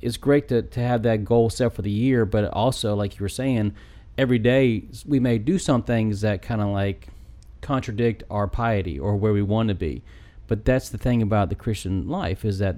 it's 0.00 0.16
great 0.16 0.48
to, 0.48 0.62
to 0.62 0.80
have 0.80 1.02
that 1.04 1.24
goal 1.24 1.50
set 1.50 1.72
for 1.72 1.82
the 1.82 1.90
year, 1.90 2.24
but 2.24 2.44
also, 2.52 2.94
like 2.94 3.18
you 3.18 3.22
were 3.22 3.28
saying, 3.28 3.74
every 4.18 4.38
day 4.38 4.84
we 5.06 5.20
may 5.20 5.38
do 5.38 5.58
some 5.58 5.82
things 5.82 6.20
that 6.22 6.42
kind 6.42 6.60
of 6.60 6.68
like 6.68 7.08
contradict 7.60 8.22
our 8.30 8.46
piety 8.46 8.98
or 8.98 9.16
where 9.16 9.32
we 9.32 9.42
want 9.42 9.68
to 9.68 9.74
be. 9.74 10.02
But 10.46 10.64
that's 10.64 10.88
the 10.88 10.98
thing 10.98 11.22
about 11.22 11.48
the 11.48 11.54
Christian 11.54 12.08
life 12.08 12.44
is 12.44 12.58
that 12.58 12.76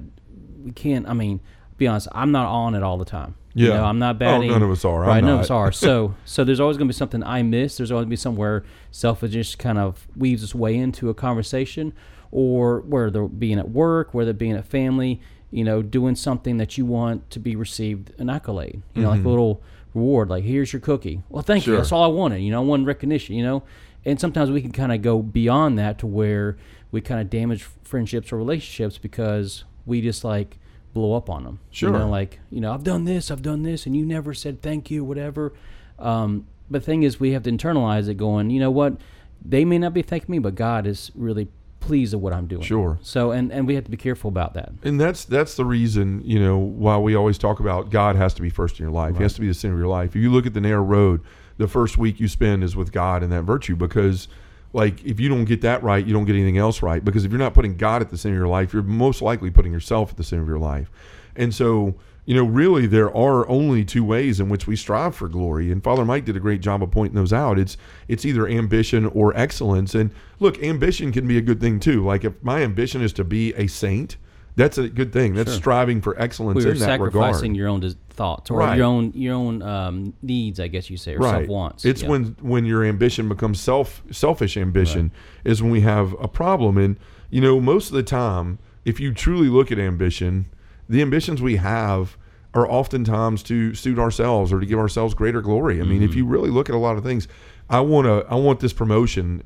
we 0.63 0.73
can't. 0.73 1.07
I 1.09 1.13
mean, 1.13 1.41
be 1.77 1.87
honest, 1.87 2.09
I'm 2.13 2.33
not 2.33 2.47
on 2.47 2.75
it 2.75 2.83
all 2.83 2.99
the 2.99 3.05
time. 3.05 3.35
Yeah, 3.55 3.67
you 3.67 3.75
know, 3.75 3.85
I'm 3.85 3.99
not 3.99 4.17
oh, 4.17 4.19
batting. 4.19 4.51
Oh, 4.51 4.55
none 4.55 4.63
of 4.63 4.71
us 4.71 4.85
are. 4.85 5.01
Right, 5.01 5.23
none 5.23 5.35
of 5.35 5.41
us 5.41 5.51
are. 5.51 5.73
So, 5.73 6.15
so 6.25 6.45
there's 6.45 6.61
always 6.61 6.77
going 6.77 6.89
to 6.89 6.93
be 6.93 6.97
something 6.97 7.23
I 7.23 7.43
miss. 7.43 7.77
There's 7.77 7.91
always 7.91 8.03
going 8.03 8.11
to 8.11 8.13
be 8.13 8.17
somewhere 8.17 8.65
selfishness 8.91 9.55
kind 9.55 9.79
of 9.79 10.07
weaves 10.17 10.43
its 10.43 10.55
way 10.55 10.77
into 10.77 11.11
a 11.11 11.15
conversation, 11.15 11.93
or 12.31 12.81
whether 12.81 13.27
being 13.27 13.59
at 13.59 13.71
work, 13.71 14.15
whether 14.15 14.33
being 14.33 14.53
at 14.53 14.65
family, 14.65 15.21
you 15.51 15.65
know, 15.65 15.83
doing 15.83 16.15
something 16.15 16.59
that 16.59 16.77
you 16.77 16.85
want 16.85 17.31
to 17.31 17.41
be 17.41 17.57
received 17.57 18.13
an 18.19 18.31
accolade. 18.31 18.83
You 18.95 19.03
know, 19.03 19.09
mm-hmm. 19.09 19.19
like 19.19 19.27
a 19.27 19.29
little 19.29 19.63
reward, 19.95 20.29
like 20.29 20.45
here's 20.45 20.73
your 20.73 20.81
cookie. 20.81 21.23
Well, 21.29 21.43
thank 21.43 21.65
sure. 21.65 21.75
you. 21.75 21.79
That's 21.79 21.93
all 21.93 22.05
I 22.05 22.09
wanted. 22.09 22.41
You 22.41 22.51
know, 22.51 22.63
one 22.63 22.85
recognition. 22.85 23.35
You 23.35 23.45
know, 23.45 23.63
and 24.05 24.21
sometimes 24.21 24.51
we 24.51 24.63
can 24.63 24.73
kind 24.73 24.93
of 24.93 25.03
go 25.03 25.23
beyond 25.23 25.79
that 25.79 25.99
to 25.99 26.07
where 26.07 26.57
we 26.91 27.01
kind 27.01 27.21
of 27.21 27.31
damage 27.31 27.69
friendships 27.85 28.33
or 28.33 28.37
relationships 28.37 28.99
because 28.99 29.65
we 29.87 30.01
just 30.01 30.25
like 30.25 30.59
blow 30.93 31.15
up 31.15 31.29
on 31.29 31.45
them. 31.45 31.61
Sure. 31.71 31.91
You 31.91 31.99
know, 31.99 32.09
like, 32.09 32.41
you 32.51 32.61
know, 32.61 32.73
I've 32.73 32.85
done 32.85 33.05
this, 33.05 33.31
I've 33.31 33.43
done 33.43 33.63
this, 33.63 33.87
and 33.87 33.97
you 33.97 34.05
never 34.05 34.35
said 34.35 34.63
thank 34.63 34.91
you, 34.91 35.05
whatever. 35.05 35.53
Um, 35.99 36.47
but 36.71 36.83
the 36.83 36.87
thing 36.87 37.03
is, 37.03 37.19
we 37.19 37.33
have 37.33 37.43
to 37.45 37.51
internalize 37.51 38.09
it 38.09 38.15
going, 38.15 38.51
you 38.51 38.61
know 38.61 38.71
what? 38.71 38.97
They 39.45 39.65
may 39.65 39.79
not 39.79 39.95
be 39.95 40.03
thanking 40.03 40.33
me, 40.33 40.39
but 40.39 40.55
God 40.55 40.87
is 40.87 41.11
really 41.15 41.49
pleased 41.89 42.15
with 42.15 42.23
what 42.23 42.33
I'm 42.33 42.47
doing. 42.47 42.63
Sure. 42.63 42.99
So, 43.03 43.33
and, 43.33 43.51
and 43.51 43.67
we 43.67 43.75
have 43.75 43.85
to 43.85 43.91
be 43.91 43.97
careful 43.97 44.29
about 44.29 44.55
that. 44.55 44.71
And 44.83 45.01
that's 45.01 45.25
that's 45.25 45.57
the 45.57 45.65
reason, 45.65 46.23
you 46.25 46.39
know, 46.39 46.57
why 46.57 46.97
we 46.99 47.17
always 47.17 47.39
talk 47.39 47.59
about 47.61 47.91
God 47.91 48.15
has 48.17 48.35
to 48.35 48.43
be 48.43 48.51
first 48.51 48.79
in 48.79 48.85
your 48.85 48.93
life. 48.93 49.13
Right. 49.13 49.19
He 49.19 49.23
has 49.25 49.35
to 49.35 49.41
be 49.41 49.49
the 49.49 49.55
center 49.55 49.75
of 49.75 49.81
your 49.81 49.89
life. 49.89 50.11
If 50.11 50.23
you 50.23 50.31
look 50.31 50.47
at 50.47 50.55
the 50.55 50.61
narrow 50.61 50.83
road, 50.83 51.23
the 51.57 51.67
first 51.67 51.99
week 51.99 52.21
you 52.21 52.29
spend 52.29 52.63
is 52.63 52.77
with 52.77 52.93
God 52.93 53.23
and 53.23 53.33
that 53.33 53.43
virtue 53.43 53.75
because– 53.75 54.29
like 54.73 55.05
if 55.05 55.19
you 55.19 55.29
don't 55.29 55.45
get 55.45 55.63
that 55.63 55.83
right, 55.83 56.05
you 56.05 56.13
don't 56.13 56.25
get 56.25 56.35
anything 56.35 56.59
else 56.59 56.83
right. 56.83 57.05
Because 57.05 57.25
if 57.25 57.31
you're 57.31 57.39
not 57.39 57.55
putting 57.55 57.77
God 57.77 58.03
at 58.03 58.11
the 58.11 58.19
center 58.19 58.35
of 58.37 58.41
your 58.41 58.49
life, 58.49 58.73
you're 58.73 58.83
most 58.83 59.23
likely 59.23 59.51
putting 59.51 59.73
yourself 59.73 60.11
at 60.11 60.17
the 60.17 60.25
center 60.25 60.43
of 60.43 60.49
your 60.49 60.59
life. 60.59 60.91
And 61.37 61.55
so, 61.55 61.95
you 62.29 62.35
know, 62.35 62.45
really 62.45 62.87
there 62.87 63.09
are 63.17 63.49
only 63.49 63.87
two 63.87 64.05
ways 64.05 64.39
in 64.39 64.51
which 64.51 64.67
we 64.67 64.77
strive 64.77 65.15
for 65.15 65.31
glory. 65.31 65.73
And 65.73 65.83
Father 65.83 66.05
Mike 66.05 66.27
did 66.27 66.37
a 66.37 66.41
great 66.41 66.61
job 66.61 66.83
of 66.83 66.91
pointing 66.91 67.15
those 67.15 67.33
out. 67.33 67.59
It's 67.59 67.79
it's 68.07 68.27
either 68.27 68.47
ambition 68.47 69.07
or 69.07 69.35
excellence. 69.35 69.95
And 69.95 70.11
look, 70.39 70.63
ambition 70.63 71.11
can 71.11 71.27
be 71.27 71.39
a 71.39 71.41
good 71.41 71.59
thing 71.59 71.81
too. 71.81 72.05
Like 72.05 72.25
if 72.25 72.35
my 72.43 72.61
ambition 72.61 73.01
is 73.01 73.15
to 73.15 73.25
be 73.25 73.55
a 73.55 73.67
saint, 73.67 74.19
that's 74.57 74.77
a 74.77 74.91
good 74.91 75.11
thing. 75.11 75.33
That's 75.37 75.53
sure. 75.53 75.59
striving 75.59 76.03
for 76.03 76.21
excellence 76.21 76.63
we 76.63 76.71
in 76.71 76.79
that 76.81 77.01
regard. 77.01 77.33
sacrificing 77.33 77.55
your 77.55 77.67
own 77.67 77.81
thoughts 78.11 78.51
or 78.51 78.59
right. 78.59 78.77
your 78.77 78.85
own 78.85 79.11
your 79.15 79.35
own 79.35 79.63
um, 79.63 80.13
needs, 80.21 80.61
I 80.61 80.69
guess 80.69 80.91
you 80.91 80.99
say, 80.99 81.15
or 81.15 81.21
right. 81.21 81.31
self 81.31 81.49
wants. 81.49 81.87
It's 81.87 82.03
yeah. 82.03 82.11
when 82.11 82.37
when 82.43 82.67
your 82.67 82.85
ambition 82.85 83.31
becomes 83.31 83.59
self 83.59 84.03
selfish 84.11 84.59
ambition 84.59 85.13
right. 85.45 85.51
is 85.51 85.63
when 85.63 85.73
we 85.73 85.81
have 85.81 86.15
a 86.21 86.29
problem. 86.29 86.77
And 86.77 86.99
you 87.31 87.41
know, 87.41 87.59
most 87.59 87.89
of 87.89 87.95
the 87.95 88.03
time, 88.03 88.59
if 88.85 89.01
you 89.01 89.15
truly 89.15 89.49
look 89.49 89.73
at 89.73 89.79
ambition, 89.79 90.51
the 90.89 91.03
ambitions 91.03 91.43
we 91.43 91.57
have 91.57 92.17
are 92.55 92.69
oftentimes 92.69 93.43
to 93.45 93.75
suit 93.75 93.99
ourselves 93.99 94.53
or 94.53 94.61
to 94.61 94.67
give 94.67 94.79
ourselves 94.79 95.15
greater 95.15 95.43
glory. 95.43 95.81
I 95.81 95.85
mean, 95.85 95.97
mm-hmm. 95.97 96.05
if 96.05 96.15
you 96.15 96.27
really 96.27 96.51
look 96.51 96.69
at 96.69 96.75
a 96.75 96.79
lot 96.79 96.97
of 96.97 97.05
things, 97.05 97.29
I 97.69 97.81
want 97.81 98.07
to 98.07 98.27
I 98.31 98.35
want 98.37 98.61
this 98.61 98.73
promotion. 98.73 99.43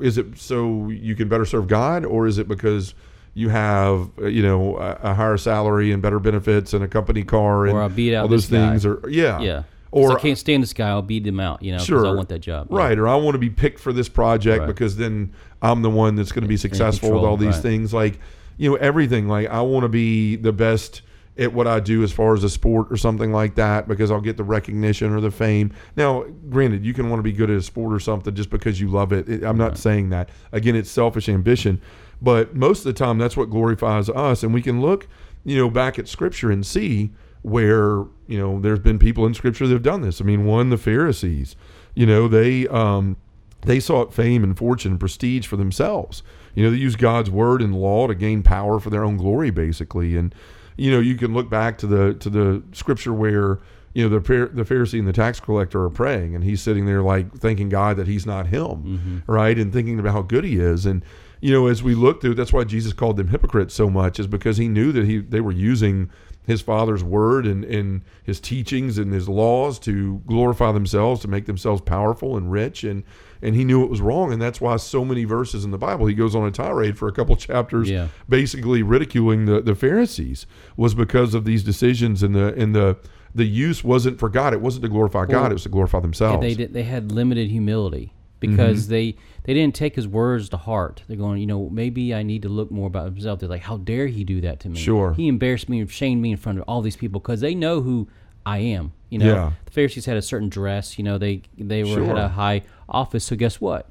Is 0.00 0.18
it 0.18 0.38
so 0.38 0.88
you 0.88 1.14
can 1.14 1.28
better 1.28 1.44
serve 1.44 1.68
God, 1.68 2.04
or 2.04 2.26
is 2.26 2.38
it 2.38 2.48
because 2.48 2.94
you 3.34 3.48
have 3.48 4.10
you 4.18 4.42
know 4.42 4.76
a, 4.76 4.98
a, 5.02 5.14
higher 5.14 5.36
salary 5.36 5.92
and 5.92 6.02
better 6.02 6.18
benefits 6.18 6.74
and 6.74 6.84
a 6.84 6.88
company 6.88 7.22
car 7.22 7.66
and 7.66 7.76
or 7.76 7.82
I'll 7.82 7.88
beat 7.88 8.14
out 8.14 8.22
all 8.22 8.28
those 8.28 8.46
things 8.46 8.84
or 8.84 9.08
yeah 9.08 9.40
yeah 9.40 9.62
or 9.90 10.18
I 10.18 10.20
can't 10.20 10.36
stand 10.36 10.62
this 10.62 10.72
guy 10.72 10.88
I'll 10.88 11.02
beat 11.02 11.26
him 11.26 11.40
out 11.40 11.62
you 11.62 11.72
know 11.72 11.78
sure 11.78 12.06
I 12.06 12.10
want 12.12 12.28
that 12.28 12.40
job 12.40 12.66
right 12.70 12.96
yeah. 12.96 13.02
or 13.02 13.08
I 13.08 13.14
want 13.14 13.34
to 13.34 13.38
be 13.38 13.48
picked 13.48 13.78
for 13.78 13.92
this 13.92 14.08
project 14.08 14.60
right. 14.60 14.66
because 14.66 14.96
then 14.96 15.32
I'm 15.62 15.82
the 15.82 15.90
one 15.90 16.14
that's 16.14 16.32
going 16.32 16.42
to 16.42 16.48
be 16.48 16.56
successful 16.56 17.08
control, 17.08 17.22
with 17.22 17.30
all 17.30 17.36
these 17.38 17.54
right. 17.54 17.62
things 17.62 17.94
like 17.94 18.18
you 18.62 18.70
know 18.70 18.76
everything 18.76 19.26
like 19.26 19.48
I 19.48 19.60
want 19.60 19.82
to 19.82 19.88
be 19.88 20.36
the 20.36 20.52
best 20.52 21.02
at 21.36 21.52
what 21.52 21.66
I 21.66 21.80
do 21.80 22.04
as 22.04 22.12
far 22.12 22.32
as 22.32 22.44
a 22.44 22.48
sport 22.48 22.92
or 22.92 22.96
something 22.96 23.32
like 23.32 23.56
that 23.56 23.88
because 23.88 24.12
I'll 24.12 24.20
get 24.20 24.36
the 24.36 24.44
recognition 24.44 25.12
or 25.12 25.20
the 25.20 25.32
fame. 25.32 25.72
Now, 25.96 26.26
granted, 26.48 26.84
you 26.84 26.94
can 26.94 27.10
want 27.10 27.18
to 27.18 27.24
be 27.24 27.32
good 27.32 27.50
at 27.50 27.56
a 27.56 27.62
sport 27.62 27.92
or 27.92 27.98
something 27.98 28.32
just 28.36 28.50
because 28.50 28.80
you 28.80 28.88
love 28.88 29.12
it. 29.12 29.42
I'm 29.42 29.56
not 29.56 29.70
right. 29.70 29.78
saying 29.78 30.10
that. 30.10 30.28
Again, 30.52 30.76
it's 30.76 30.90
selfish 30.90 31.28
ambition. 31.28 31.80
But 32.20 32.54
most 32.54 32.80
of 32.80 32.84
the 32.84 32.92
time, 32.92 33.18
that's 33.18 33.36
what 33.36 33.50
glorifies 33.50 34.08
us. 34.08 34.44
And 34.44 34.54
we 34.54 34.62
can 34.62 34.80
look, 34.80 35.08
you 35.42 35.56
know, 35.56 35.68
back 35.68 35.98
at 35.98 36.06
Scripture 36.06 36.52
and 36.52 36.64
see 36.64 37.10
where, 37.40 38.04
you 38.28 38.38
know, 38.38 38.60
there's 38.60 38.78
been 38.78 39.00
people 39.00 39.26
in 39.26 39.34
Scripture 39.34 39.66
that 39.66 39.72
have 39.72 39.82
done 39.82 40.02
this. 40.02 40.20
I 40.20 40.24
mean, 40.24 40.44
one, 40.44 40.70
the 40.70 40.78
Pharisees, 40.78 41.56
you 41.96 42.06
know, 42.06 42.28
they, 42.28 42.68
um, 42.68 43.16
they 43.62 43.80
sought 43.80 44.12
fame 44.12 44.44
and 44.44 44.56
fortune 44.56 44.92
and 44.92 45.00
prestige 45.00 45.46
for 45.46 45.56
themselves. 45.56 46.22
You 46.54 46.64
know, 46.64 46.70
they 46.70 46.76
used 46.76 46.98
God's 46.98 47.30
word 47.30 47.62
and 47.62 47.74
law 47.74 48.06
to 48.06 48.14
gain 48.14 48.42
power 48.42 48.78
for 48.78 48.90
their 48.90 49.04
own 49.04 49.16
glory, 49.16 49.50
basically. 49.50 50.16
And 50.16 50.34
you 50.76 50.90
know, 50.90 51.00
you 51.00 51.16
can 51.16 51.34
look 51.34 51.48
back 51.48 51.78
to 51.78 51.86
the 51.86 52.14
to 52.14 52.30
the 52.30 52.62
scripture 52.72 53.12
where 53.12 53.60
you 53.94 54.08
know 54.08 54.18
the 54.18 54.48
the 54.52 54.64
Pharisee 54.64 54.98
and 54.98 55.08
the 55.08 55.12
tax 55.12 55.40
collector 55.40 55.82
are 55.82 55.90
praying, 55.90 56.34
and 56.34 56.44
he's 56.44 56.60
sitting 56.60 56.86
there 56.86 57.02
like 57.02 57.34
thanking 57.34 57.68
God 57.68 57.96
that 57.96 58.08
he's 58.08 58.26
not 58.26 58.46
him, 58.46 58.62
mm-hmm. 58.62 59.18
right, 59.32 59.58
and 59.58 59.72
thinking 59.72 59.98
about 59.98 60.12
how 60.12 60.22
good 60.22 60.44
he 60.44 60.58
is. 60.58 60.86
And 60.86 61.04
you 61.40 61.52
know, 61.52 61.66
as 61.66 61.82
we 61.82 61.94
look 61.94 62.20
through, 62.20 62.34
that's 62.34 62.52
why 62.52 62.64
Jesus 62.64 62.92
called 62.92 63.16
them 63.16 63.28
hypocrites 63.28 63.74
so 63.74 63.90
much, 63.90 64.18
is 64.18 64.26
because 64.26 64.56
he 64.56 64.68
knew 64.68 64.92
that 64.92 65.04
he 65.04 65.18
they 65.18 65.40
were 65.40 65.52
using 65.52 66.10
his 66.44 66.60
father's 66.60 67.04
word 67.04 67.46
and, 67.46 67.64
and 67.64 68.02
his 68.24 68.40
teachings 68.40 68.98
and 68.98 69.12
his 69.12 69.28
laws 69.28 69.78
to 69.80 70.22
glorify 70.26 70.72
themselves, 70.72 71.20
to 71.20 71.28
make 71.28 71.46
themselves 71.46 71.80
powerful 71.80 72.36
and 72.36 72.50
rich. 72.50 72.82
And, 72.82 73.04
and 73.40 73.54
he 73.54 73.64
knew 73.64 73.84
it 73.84 73.90
was 73.90 74.00
wrong. 74.00 74.32
And 74.32 74.42
that's 74.42 74.60
why 74.60 74.76
so 74.76 75.04
many 75.04 75.24
verses 75.24 75.64
in 75.64 75.70
the 75.70 75.78
Bible, 75.78 76.06
he 76.06 76.14
goes 76.14 76.34
on 76.34 76.46
a 76.46 76.50
tirade 76.50 76.98
for 76.98 77.08
a 77.08 77.12
couple 77.12 77.36
chapters, 77.36 77.88
yeah. 77.88 78.08
basically 78.28 78.82
ridiculing 78.82 79.46
the, 79.46 79.60
the 79.60 79.74
Pharisees 79.74 80.46
was 80.76 80.94
because 80.94 81.34
of 81.34 81.44
these 81.44 81.62
decisions 81.62 82.22
and 82.22 82.34
the, 82.34 82.54
and 82.54 82.74
the, 82.74 82.96
the 83.34 83.44
use 83.44 83.84
wasn't 83.84 84.18
for 84.18 84.28
God. 84.28 84.52
It 84.52 84.60
wasn't 84.60 84.82
to 84.82 84.88
glorify 84.88 85.20
well, 85.20 85.28
God. 85.28 85.52
It 85.52 85.54
was 85.54 85.62
to 85.62 85.68
glorify 85.68 86.00
themselves. 86.00 86.42
they 86.42 86.54
did, 86.54 86.72
they 86.72 86.82
had 86.82 87.12
limited 87.12 87.48
humility 87.50 88.12
because 88.42 88.82
mm-hmm. 88.82 88.90
they 88.90 89.16
they 89.44 89.54
didn't 89.54 89.74
take 89.74 89.94
his 89.96 90.06
words 90.06 90.50
to 90.50 90.58
heart. 90.58 91.02
They're 91.08 91.16
going, 91.16 91.40
you 91.40 91.46
know, 91.46 91.70
maybe 91.70 92.14
I 92.14 92.22
need 92.22 92.42
to 92.42 92.48
look 92.50 92.70
more 92.70 92.88
about 92.88 93.06
himself. 93.06 93.40
They're 93.40 93.48
like, 93.48 93.62
how 93.62 93.78
dare 93.78 94.08
he 94.08 94.24
do 94.24 94.42
that 94.42 94.60
to 94.60 94.68
me? 94.68 94.78
Sure. 94.78 95.14
He 95.14 95.28
embarrassed 95.28 95.68
me 95.68 95.80
and 95.80 95.90
shamed 95.90 96.20
me 96.20 96.32
in 96.32 96.36
front 96.36 96.58
of 96.58 96.64
all 96.68 96.82
these 96.82 96.96
people 96.96 97.20
because 97.20 97.40
they 97.40 97.54
know 97.54 97.80
who 97.80 98.08
I 98.44 98.58
am. 98.58 98.92
You 99.08 99.18
know, 99.20 99.34
yeah. 99.34 99.52
the 99.64 99.70
Pharisees 99.70 100.04
had 100.04 100.16
a 100.16 100.22
certain 100.22 100.48
dress. 100.48 100.98
You 100.98 101.04
know, 101.04 101.16
they 101.16 101.42
they 101.56 101.84
were 101.84 101.94
sure. 101.94 102.04
had 102.04 102.18
a 102.18 102.28
high 102.28 102.62
office. 102.88 103.24
So 103.24 103.36
guess 103.36 103.60
what? 103.60 103.88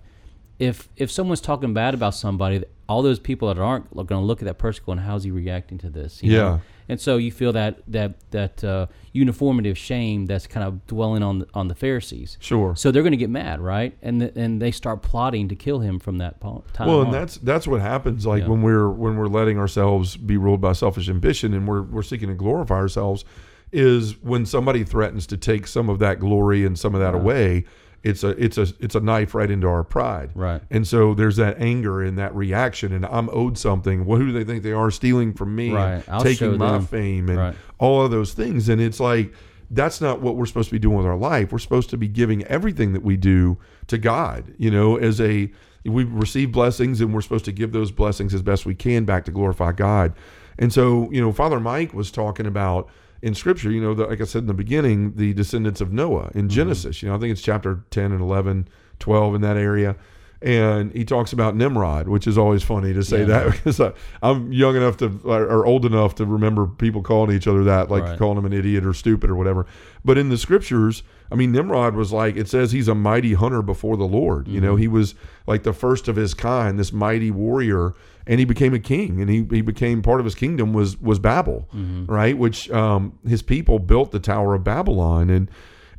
If 0.62 0.89
if 0.96 1.12
someone's 1.12 1.41
talking 1.41 1.74
bad 1.74 1.94
about 1.94 2.13
somebody, 2.15 2.63
all 2.88 3.01
those 3.01 3.20
people 3.20 3.48
that 3.48 3.60
aren't 3.60 3.94
going 3.94 4.08
to 4.08 4.20
look 4.20 4.41
at 4.41 4.46
that 4.46 4.58
person 4.58 4.84
going, 4.86 5.00
how's 5.00 5.24
he 5.24 5.32
reacting 5.32 5.77
to 5.80 5.89
this? 5.89 6.22
You 6.22 6.32
yeah. 6.32 6.39
Know? 6.39 6.62
and 6.91 7.00
so 7.00 7.15
you 7.15 7.32
feel 7.32 7.53
that 7.53 7.80
that 7.88 8.15
that 8.32 8.62
uh, 8.65 8.86
uniformity 9.13 9.70
of 9.70 9.77
shame 9.77 10.25
that's 10.25 10.46
kind 10.46 10.68
of 10.68 10.86
dwelling 10.88 11.24
on 11.24 11.39
the, 11.39 11.48
on 11.53 11.70
the 11.70 11.74
Pharisees. 11.74 12.38
Sure. 12.41 12.75
So 12.75 12.91
they're 12.91 13.01
going 13.01 13.12
to 13.12 13.18
get 13.18 13.30
mad, 13.30 13.62
right? 13.62 13.98
And 14.01 14.22
the, 14.22 14.38
and 14.38 14.62
they 14.62 14.72
start 14.72 15.01
plotting 15.01 15.48
to 15.48 15.56
kill 15.56 15.80
him 15.80 16.00
from 16.00 16.18
that 16.18 16.41
time. 16.41 16.88
Well, 16.88 17.00
on. 17.00 17.06
and 17.06 17.13
that's 17.13 17.38
that's 17.38 17.65
what 17.65 17.80
happens. 17.80 18.25
Like 18.25 18.44
yeah. 18.44 18.50
when 18.50 18.62
we're 18.62 18.89
when 18.89 19.15
we're 19.15 19.27
letting 19.27 19.58
ourselves 19.58 20.18
be 20.18 20.36
ruled 20.36 20.60
by 20.60 20.74
selfish 20.74 21.08
ambition, 21.08 21.53
and 21.53 21.65
we're 21.65 21.84
we're 21.84 22.03
seeking 22.03 22.27
to 22.27 22.36
glorify 22.36 22.75
ourselves, 22.75 23.24
is 23.72 24.22
when 24.22 24.46
somebody 24.46 24.84
threatens 24.84 25.25
to 25.27 25.38
take 25.38 25.68
some 25.68 25.88
of 25.88 26.00
that 26.00 26.20
glory 26.20 26.65
and 26.65 26.77
some 26.77 26.94
of 26.94 27.00
that 27.00 27.13
right. 27.13 27.22
away 27.22 27.65
it's 28.03 28.24
a 28.24 28.29
it's 28.29 28.58
a 28.58 28.67
it's 28.79 28.96
a 28.96 29.00
knife 29.00 29.36
right 29.36 29.50
into 29.50 29.67
our 29.67 29.84
pride. 29.84 30.31
Right. 30.34 30.62
And 30.72 30.88
so 30.88 31.13
there's 31.13 31.36
that 31.36 31.62
anger 31.62 32.01
and 32.01 32.17
that 32.17 32.36
reaction, 32.36 32.93
and 32.93 33.05
I'm 33.05 33.29
owed 33.29 33.58
something. 33.58 34.05
Well, 34.05 34.17
who 34.17 34.27
do 34.27 34.31
they 34.31 34.43
think 34.43 34.63
they 34.63 34.72
are? 34.72 34.89
Stealing 34.89 35.34
from 35.34 35.55
me, 35.55 35.72
right. 35.72 36.03
taking 36.22 36.58
my 36.58 36.74
them. 36.74 36.86
fame, 36.86 37.29
and 37.29 37.38
right. 37.38 37.55
all 37.77 38.03
of 38.03 38.12
those 38.12 38.34
things. 38.34 38.70
And 38.70 38.81
it's 38.81 39.00
like 39.00 39.34
that's 39.70 40.01
not 40.01 40.22
what 40.22 40.36
we're 40.36 40.46
supposed 40.46 40.70
to 40.70 40.75
be 40.75 40.79
doing 40.79 40.98
with 40.98 41.05
our 41.05 41.17
life. 41.17 41.51
We're 41.51 41.60
supposed 41.60 41.89
to 41.91 41.98
be 41.98 42.08
giving 42.08 42.43
everything 42.46 42.93
that 42.93 43.03
we 43.03 43.17
do 43.17 43.58
to 43.88 43.98
God. 43.98 44.53
You 44.58 44.72
know, 44.72 44.98
as 44.98 45.22
a 45.22 45.51
we 45.86 46.03
receive 46.03 46.51
blessings, 46.51 47.01
and 47.01 47.13
we're 47.13 47.22
supposed 47.22 47.46
to 47.46 47.51
give 47.51 47.72
those 47.72 47.91
blessings 47.91 48.34
as 48.34 48.41
best 48.41 48.65
we 48.65 48.75
can 48.75 49.05
back 49.05 49.25
to 49.25 49.31
glorify 49.31 49.72
God. 49.72 50.13
And 50.60 50.72
so, 50.72 51.10
you 51.12 51.22
know, 51.22 51.31
Father 51.31 51.60
Mike 51.60 51.93
was 51.93 52.12
talking 52.12 52.46
about 52.46 52.89
in 53.22 53.36
Scripture, 53.36 53.72
you 53.72 53.82
know, 53.82 53.94
the, 53.94 54.06
like 54.06 54.22
I 54.22 54.25
said 54.25 54.40
in 54.40 54.48
the 54.48 54.54
beginning, 54.54 55.13
the 55.16 55.34
descendants 55.34 55.82
of 55.82 55.94
Noah 55.94 56.32
in 56.34 56.42
mm-hmm. 56.42 56.48
Genesis. 56.48 56.98
Mm-hmm. 56.98 57.06
You 57.06 57.12
know, 57.12 57.18
I 57.18 57.20
think 57.20 57.32
it's 57.32 57.42
chapter 57.42 57.84
10 57.92 58.12
and 58.12 58.22
11, 58.22 58.68
12 59.00 59.36
in 59.36 59.42
that 59.42 59.58
area. 59.58 59.96
And 60.44 60.92
he 60.94 61.06
talks 61.06 61.34
about 61.34 61.56
Nimrod, 61.56 62.08
which 62.08 62.25
is 62.25 62.36
always 62.36 62.63
funny 62.63 62.94
to 62.94 63.04
say 63.04 63.20
yeah, 63.20 63.25
that 63.25 63.51
because 63.51 63.80
I, 63.80 63.94
am 64.24 64.51
young 64.51 64.75
enough 64.75 64.98
to, 64.98 65.20
or 65.24 65.68
old 65.68 65.86
enough 65.86 66.16
to 66.16 66.25
remember 66.25 66.66
people 66.66 67.04
calling 67.04 67.36
each 67.36 67.48
other 67.48 67.63
that, 67.66 67.92
like 67.92 68.04
right. 68.04 68.18
calling 68.18 68.40
him 68.40 68.46
an 68.46 68.54
idiot 68.54 68.84
or 68.84 68.94
stupid 68.94 69.30
or 69.30 69.36
whatever. 69.36 69.68
But 70.04 70.18
in 70.18 70.30
the 70.30 70.38
scriptures, 70.40 71.04
I 71.32 71.36
mean, 71.36 71.51
Nimrod 71.51 71.96
was 71.96 72.12
like, 72.12 72.38
it 72.38 72.50
says 72.50 72.72
he's 72.72 72.88
a 72.88 72.96
mighty 72.96 73.34
hunter 73.34 73.62
before 73.62 73.98
the 73.98 74.05
Lord. 74.05 74.46
Mm-hmm. 74.46 74.55
You 74.55 74.62
know, 74.62 74.74
mm-hmm. 74.74 74.81
he 74.81 74.88
was 74.88 75.14
like 75.46 75.62
the 75.62 75.74
first 75.74 76.07
of 76.07 76.16
his 76.16 76.34
kind, 76.34 76.79
this 76.79 76.92
mighty 76.92 77.29
warrior 77.29 77.94
and 78.27 78.40
he 78.40 78.46
became 78.46 78.74
a 78.74 78.79
king 78.79 79.22
and 79.22 79.29
he, 79.29 79.48
he 79.50 79.62
became 79.62 80.01
part 80.01 80.20
of 80.20 80.25
his 80.25 80.36
kingdom 80.36 80.74
was 80.74 81.00
was 81.00 81.20
babel 81.20 81.68
mm-hmm. 81.74 82.05
right? 82.05 82.38
Which 82.38 82.70
um, 82.72 83.18
his 83.27 83.42
people 83.42 83.79
built 83.79 84.12
the 84.12 84.20
tower 84.20 84.55
of 84.55 84.64
babylon. 84.64 85.29
And 85.29 85.50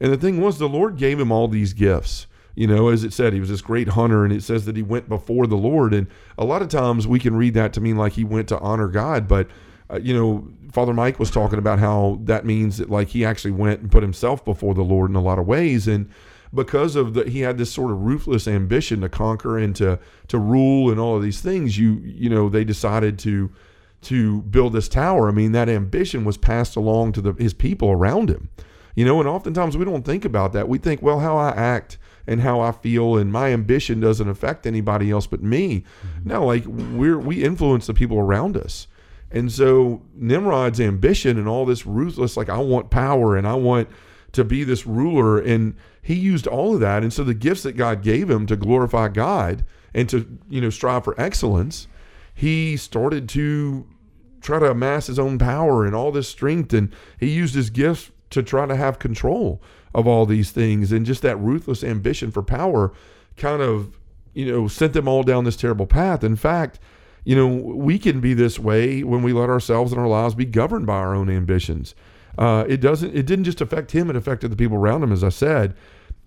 and 0.01 0.13
the 0.13 0.17
thing 0.17 0.41
was 0.41 0.59
the 0.59 0.69
lord 0.69 0.97
gave 0.97 1.19
him 1.19 1.33
all 1.33 1.49
these 1.49 1.73
gifts. 1.73 2.27
You 2.55 2.67
know 2.67 2.89
as 2.89 3.03
it 3.03 3.13
said 3.13 3.33
he 3.33 3.41
was 3.41 3.49
this 3.49 3.63
great 3.63 3.89
hunter 3.89 4.25
and 4.25 4.33
it 4.33 4.43
says 4.43 4.67
that 4.67 4.77
he 4.77 4.83
went 4.83 5.09
before 5.09 5.47
the 5.47 5.57
lord. 5.57 5.95
And 5.95 6.07
a 6.39 6.45
lot 6.45 6.63
of 6.63 6.69
times 6.69 7.07
we 7.07 7.19
can 7.19 7.35
read 7.35 7.55
that 7.55 7.73
to 7.75 7.81
mean 7.81 7.97
like 7.97 8.13
he 8.13 8.25
went 8.25 8.49
to 8.49 8.59
honor 8.59 8.89
god. 8.89 9.27
But 9.27 9.49
uh, 9.91 9.99
you 10.01 10.15
know 10.15 10.49
father 10.71 10.95
mike 10.95 11.19
was 11.19 11.31
talking 11.31 11.59
about 11.59 11.79
how 11.79 12.19
that 12.23 12.47
means 12.47 12.79
that 12.79 12.89
like 12.89 13.09
he 13.09 13.27
actually 13.27 13.51
went 13.51 13.81
and 13.81 13.93
put 13.93 14.03
himself 14.03 14.43
before 14.43 14.73
the 14.73 14.83
lord 14.83 15.11
in 15.11 15.17
a 15.17 15.23
lot 15.23 15.39
of 15.39 15.47
ways. 15.47 15.89
And 15.89 16.11
because 16.55 16.97
of 16.97 17.15
the 17.15 17.29
he 17.29 17.41
had 17.41 17.59
this 17.59 17.73
sort 17.73 17.91
of 17.91 18.03
ruthless 18.03 18.47
ambition 18.47 19.01
to 19.01 19.09
conquer 19.09 19.59
and 19.59 19.75
to 19.77 19.99
to 20.29 20.39
rule 20.39 20.91
and 20.91 21.01
all 21.01 21.17
of 21.17 21.23
these 21.23 21.41
things 21.41 21.79
you 21.79 22.01
you 22.05 22.29
know 22.29 22.49
they 22.49 22.65
decided 22.65 23.19
to 23.19 23.51
to 24.01 24.43
build 24.43 24.73
this 24.73 24.89
tower 24.89 25.29
i 25.29 25.33
mean 25.33 25.53
that 25.53 25.69
ambition 25.69 26.25
was 26.25 26.37
passed 26.37 26.77
along 26.77 27.13
to 27.13 27.21
the 27.21 27.33
his 27.35 27.55
people 27.55 27.91
around 27.91 28.29
him 28.29 28.51
you 28.95 29.05
know 29.05 29.19
and 29.19 29.29
oftentimes 29.29 29.77
we 29.77 29.85
don't 29.85 30.05
think 30.05 30.25
about 30.25 30.53
that 30.53 30.69
we 30.69 30.79
think 30.79 31.01
well 31.01 31.21
how 31.21 31.37
i 31.37 31.51
act 31.51 31.99
and 32.27 32.41
how 32.41 32.61
I 32.61 32.73
feel 32.73 33.17
and 33.17 33.33
my 33.33 33.51
ambition 33.53 34.01
doesn't 34.01 34.29
affect 34.29 34.67
anybody 34.67 35.11
else 35.11 35.27
but 35.27 35.43
me. 35.43 35.85
Mm-hmm. 36.07 36.29
No, 36.29 36.47
like 36.47 36.65
we're 36.67 37.19
we 37.19 37.43
influence 37.43 37.87
the 37.87 37.95
people 37.95 38.19
around 38.19 38.57
us. 38.57 38.87
And 39.31 39.51
so 39.51 40.03
Nimrod's 40.15 40.81
ambition 40.81 41.39
and 41.39 41.49
all 41.49 41.65
this 41.65 41.87
ruthless 41.87 42.37
like 42.37 42.49
I 42.49 42.59
want 42.59 42.91
power 42.91 43.37
and 43.37 43.47
I 43.47 43.55
want 43.55 43.89
to 44.33 44.45
be 44.45 44.65
this 44.65 44.87
ruler 44.87 45.39
and 45.39 45.77
he 46.03 46.15
used 46.15 46.47
all 46.47 46.75
of 46.75 46.81
that. 46.81 47.03
And 47.03 47.13
so 47.13 47.23
the 47.23 47.35
gifts 47.35 47.63
that 47.63 47.77
god 47.77 48.03
gave 48.03 48.29
him 48.29 48.47
to 48.47 48.57
glorify 48.57 49.09
god 49.09 49.65
and 49.95 50.09
to 50.09 50.39
you 50.49 50.61
know 50.61 50.71
strive 50.71 51.05
for 51.05 51.21
excellence 51.21 51.87
he 52.35 52.77
started 52.77 53.29
to 53.31 53.87
try 54.41 54.59
to 54.59 54.71
amass 54.71 55.07
his 55.07 55.19
own 55.19 55.39
power 55.39 55.85
and 55.85 55.95
all 55.95 56.11
this 56.11 56.29
strength. 56.29 56.73
And 56.73 56.93
he 57.19 57.31
used 57.31 57.55
his 57.55 57.71
gifts 57.71 58.11
to 58.31 58.43
try 58.43 58.67
to 58.67 58.77
have 58.77 58.99
control 58.99 59.63
of 59.95 60.07
all 60.07 60.27
these 60.27 60.51
things. 60.51 60.91
And 60.91 61.07
just 61.07 61.23
that 61.23 61.37
ruthless 61.37 61.85
ambition 61.85 62.31
for 62.31 62.43
power 62.43 62.93
kind 63.37 63.63
of 63.63 63.97
you 64.35 64.51
know 64.51 64.67
sent 64.67 64.93
them 64.95 65.09
all 65.09 65.23
down 65.23 65.45
this 65.45 65.57
terrible 65.57 65.87
path. 65.87 66.25
In 66.25 66.37
fact 66.37 66.79
you 67.25 67.37
know 67.37 67.47
we 67.47 67.99
can 67.99 68.21
be 68.21 68.35
this 68.35 68.59
way 68.59 69.03
when 69.03 69.23
we 69.23 69.33
let 69.33 69.49
ourselves 69.49 69.93
and 69.93 70.01
our 70.01 70.09
lives 70.09 70.35
be 70.35 70.45
governed 70.45 70.87
by 70.87 70.97
our 70.97 71.15
own 71.15 71.31
ambitions 71.31 71.95
uh, 72.39 72.65
it 72.69 72.81
doesn't. 72.81 73.15
It 73.15 73.27
didn't 73.27 73.45
just 73.45 73.61
affect 73.61 73.93
him; 73.93 74.11
it 74.11 74.17
affected 74.17 74.51
the 74.51 74.57
people 74.57 74.77
around 74.77 75.03
him, 75.03 75.13
as 75.13 75.25
I 75.25 75.29
said. 75.29 75.75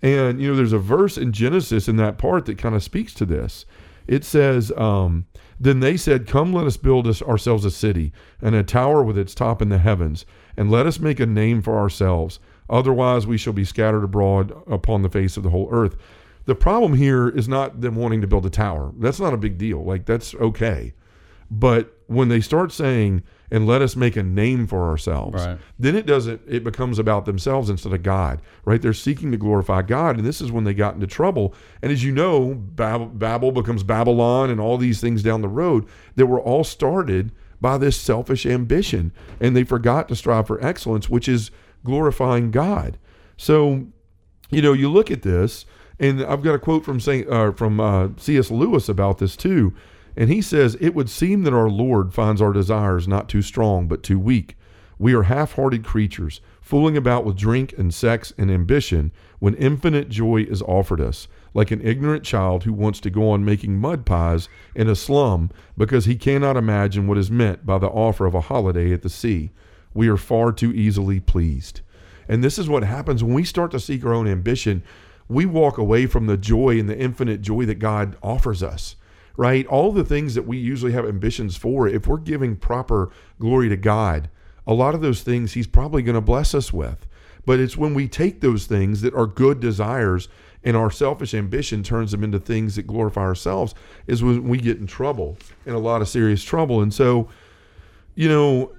And 0.02 0.42
you 0.42 0.50
know, 0.50 0.56
there's 0.56 0.74
a 0.74 0.78
verse 0.78 1.18
in 1.18 1.32
Genesis 1.32 1.88
in 1.88 1.96
that 1.98 2.18
part 2.18 2.46
that 2.46 2.58
kind 2.58 2.76
of 2.76 2.84
speaks 2.84 3.14
to 3.16 3.26
this. 3.26 3.66
It 4.08 4.24
says, 4.24 4.72
um, 4.78 5.26
"Then 5.60 5.80
they 5.80 5.98
said, 5.98 6.28
Come, 6.28 6.54
let 6.54 6.68
us 6.68 6.78
build 6.78 7.08
us 7.08 7.22
ourselves 7.22 7.66
a 7.66 7.72
city 7.72 8.14
and 8.42 8.54
a 8.54 8.64
tower 8.64 9.02
with 9.02 9.18
its 9.18 9.34
top 9.34 9.62
in 9.62 9.70
the 9.70 9.80
heavens, 9.80 10.26
and 10.56 10.70
let 10.70 10.86
us 10.86 11.00
make 11.00 11.20
a 11.20 11.26
name 11.26 11.62
for 11.62 11.78
ourselves. 11.78 12.40
Otherwise, 12.70 13.26
we 13.26 13.38
shall 13.38 13.54
be 13.54 13.66
scattered 13.66 14.04
abroad 14.04 14.52
upon 14.68 15.02
the 15.02 15.10
face 15.10 15.38
of 15.38 15.44
the 15.44 15.50
whole 15.50 15.70
earth." 15.72 15.96
The 16.46 16.56
problem 16.56 16.94
here 16.94 17.28
is 17.28 17.48
not 17.48 17.82
them 17.82 17.96
wanting 17.96 18.22
to 18.22 18.28
build 18.28 18.46
a 18.46 18.52
tower. 18.52 18.94
That's 19.00 19.20
not 19.20 19.34
a 19.34 19.38
big 19.38 19.58
deal. 19.58 19.84
Like 19.84 20.06
that's 20.06 20.36
okay. 20.36 20.94
But 21.50 21.98
when 22.08 22.30
they 22.30 22.42
start 22.42 22.72
saying, 22.72 23.24
and 23.56 23.66
let 23.66 23.82
us 23.82 23.96
make 23.96 24.18
a 24.18 24.22
name 24.22 24.68
for 24.68 24.90
ourselves. 24.90 25.46
Right. 25.46 25.58
Then 25.80 25.96
it 25.96 26.06
doesn't 26.06 26.42
it 26.46 26.66
becomes 26.66 27.00
about 27.00 27.24
themselves 27.24 27.70
instead 27.70 27.94
of 27.94 28.04
God, 28.04 28.42
right? 28.66 28.82
They're 28.82 28.92
seeking 28.92 29.32
to 29.32 29.38
glorify 29.38 29.82
God, 29.82 30.18
and 30.18 30.28
this 30.28 30.42
is 30.42 30.52
when 30.52 30.66
they 30.66 30.74
got 30.74 30.96
into 30.96 31.08
trouble. 31.08 31.56
And 31.82 31.90
as 31.90 32.04
you 32.04 32.12
know, 32.12 32.54
Babel, 32.54 33.06
Babel 33.06 33.54
becomes 33.54 33.82
Babylon 33.82 34.50
and 34.50 34.60
all 34.60 34.78
these 34.78 35.00
things 35.00 35.24
down 35.24 35.42
the 35.42 35.48
road 35.48 35.88
that 36.18 36.26
were 36.26 36.42
all 36.42 36.66
started 36.66 37.32
by 37.62 37.78
this 37.78 37.96
selfish 37.96 38.46
ambition, 38.46 39.14
and 39.40 39.56
they 39.56 39.64
forgot 39.64 40.10
to 40.10 40.18
strive 40.18 40.48
for 40.48 40.62
excellence, 40.62 41.10
which 41.10 41.30
is 41.30 41.50
glorifying 41.86 42.52
God. 42.52 42.98
So, 43.38 43.88
you 44.50 44.62
know, 44.62 44.74
you 44.74 44.92
look 44.92 45.10
at 45.10 45.22
this, 45.22 45.66
and 45.98 46.22
I've 46.26 46.44
got 46.44 46.56
a 46.56 46.60
quote 46.60 46.84
from 46.84 47.00
Saint 47.00 47.30
uh, 47.30 47.54
from 47.54 47.80
uh, 47.80 48.10
C.S. 48.18 48.52
Lewis 48.52 48.90
about 48.90 49.20
this 49.20 49.38
too. 49.38 49.74
And 50.16 50.30
he 50.30 50.42
says, 50.42 50.78
It 50.80 50.96
would 50.96 51.10
seem 51.10 51.44
that 51.44 51.54
our 51.54 51.70
Lord 51.70 52.14
finds 52.14 52.42
our 52.42 52.54
desires 52.54 53.08
not 53.08 53.30
too 53.30 53.42
strong, 53.42 53.88
but 53.88 54.04
too 54.04 54.20
weak. 54.20 54.58
We 54.98 55.14
are 55.14 55.24
half 55.24 55.54
hearted 55.54 55.84
creatures, 55.84 56.40
fooling 56.62 56.96
about 56.96 57.26
with 57.26 57.36
drink 57.36 57.74
and 57.78 57.94
sex 57.94 58.34
and 58.38 58.50
ambition 58.50 59.12
when 59.40 59.56
infinite 59.56 60.10
joy 60.10 60.44
is 60.44 60.62
offered 60.62 61.02
us, 61.02 61.28
like 61.54 61.72
an 61.72 61.82
ignorant 61.82 62.24
child 62.24 62.64
who 62.64 62.72
wants 62.72 63.02
to 63.02 63.10
go 63.10 63.30
on 63.30 63.44
making 63.44 63.78
mud 63.78 64.06
pies 64.06 64.48
in 64.74 64.88
a 64.88 64.96
slum 64.96 65.52
because 65.78 66.06
he 66.06 66.16
cannot 66.16 66.56
imagine 66.56 67.08
what 67.08 67.18
is 67.18 67.30
meant 67.30 67.66
by 67.66 67.78
the 67.78 67.88
offer 67.88 68.26
of 68.26 68.34
a 68.34 68.42
holiday 68.42 68.94
at 68.94 69.02
the 69.02 69.10
sea. 69.10 69.52
We 69.94 70.08
are 70.08 70.18
far 70.18 70.54
too 70.54 70.72
easily 70.72 71.20
pleased. 71.20 71.82
And 72.30 72.44
this 72.44 72.58
is 72.58 72.70
what 72.70 72.84
happens 72.84 73.24
when 73.24 73.34
we 73.34 73.44
start 73.44 73.72
to 73.72 73.80
seek 73.80 74.06
our 74.06 74.14
own 74.14 74.28
ambition 74.28 74.82
we 75.28 75.46
walk 75.46 75.78
away 75.78 76.06
from 76.06 76.28
the 76.28 76.38
joy 76.38 76.80
and 76.80 76.90
the 76.90 76.98
infinite 76.98 77.42
joy 77.42 77.66
that 77.66 77.80
God 77.80 78.16
offers 78.22 78.62
us, 78.62 78.96
right? 79.38 79.66
All 79.68 79.92
the 79.92 80.04
things 80.04 80.36
that 80.36 80.48
we 80.48 80.58
usually 80.58 80.92
have 80.94 81.06
ambitions 81.06 81.58
for, 81.58 81.88
if 81.88 82.08
we're 82.08 82.18
giving 82.18 82.56
proper 82.56 83.12
glory 83.40 83.70
to 83.70 83.78
God, 83.78 84.30
a 84.68 84.74
lot 84.74 84.96
of 84.96 85.02
those 85.02 85.22
things 85.22 85.54
He's 85.54 85.68
probably 85.68 86.02
going 86.02 86.16
to 86.16 86.22
bless 86.22 86.54
us 86.54 86.74
with. 86.74 87.06
But 87.46 87.60
it's 87.60 87.78
when 87.78 87.94
we 87.94 88.08
take 88.08 88.42
those 88.42 88.66
things 88.66 89.02
that 89.02 89.14
are 89.14 89.28
good 89.28 89.60
desires 89.60 90.28
and 90.64 90.76
our 90.76 90.90
selfish 90.90 91.36
ambition 91.36 91.84
turns 91.84 92.12
them 92.12 92.24
into 92.24 92.40
things 92.40 92.76
that 92.76 92.88
glorify 92.88 93.22
ourselves, 93.22 93.76
is 94.08 94.24
when 94.24 94.48
we 94.48 94.58
get 94.58 94.80
in 94.80 94.88
trouble, 94.88 95.38
in 95.66 95.76
a 95.76 95.80
lot 95.80 96.02
of 96.02 96.10
serious 96.10 96.44
trouble. 96.44 96.82
And 96.82 96.92
so, 96.92 97.30
you 98.16 98.28
know, 98.28 98.74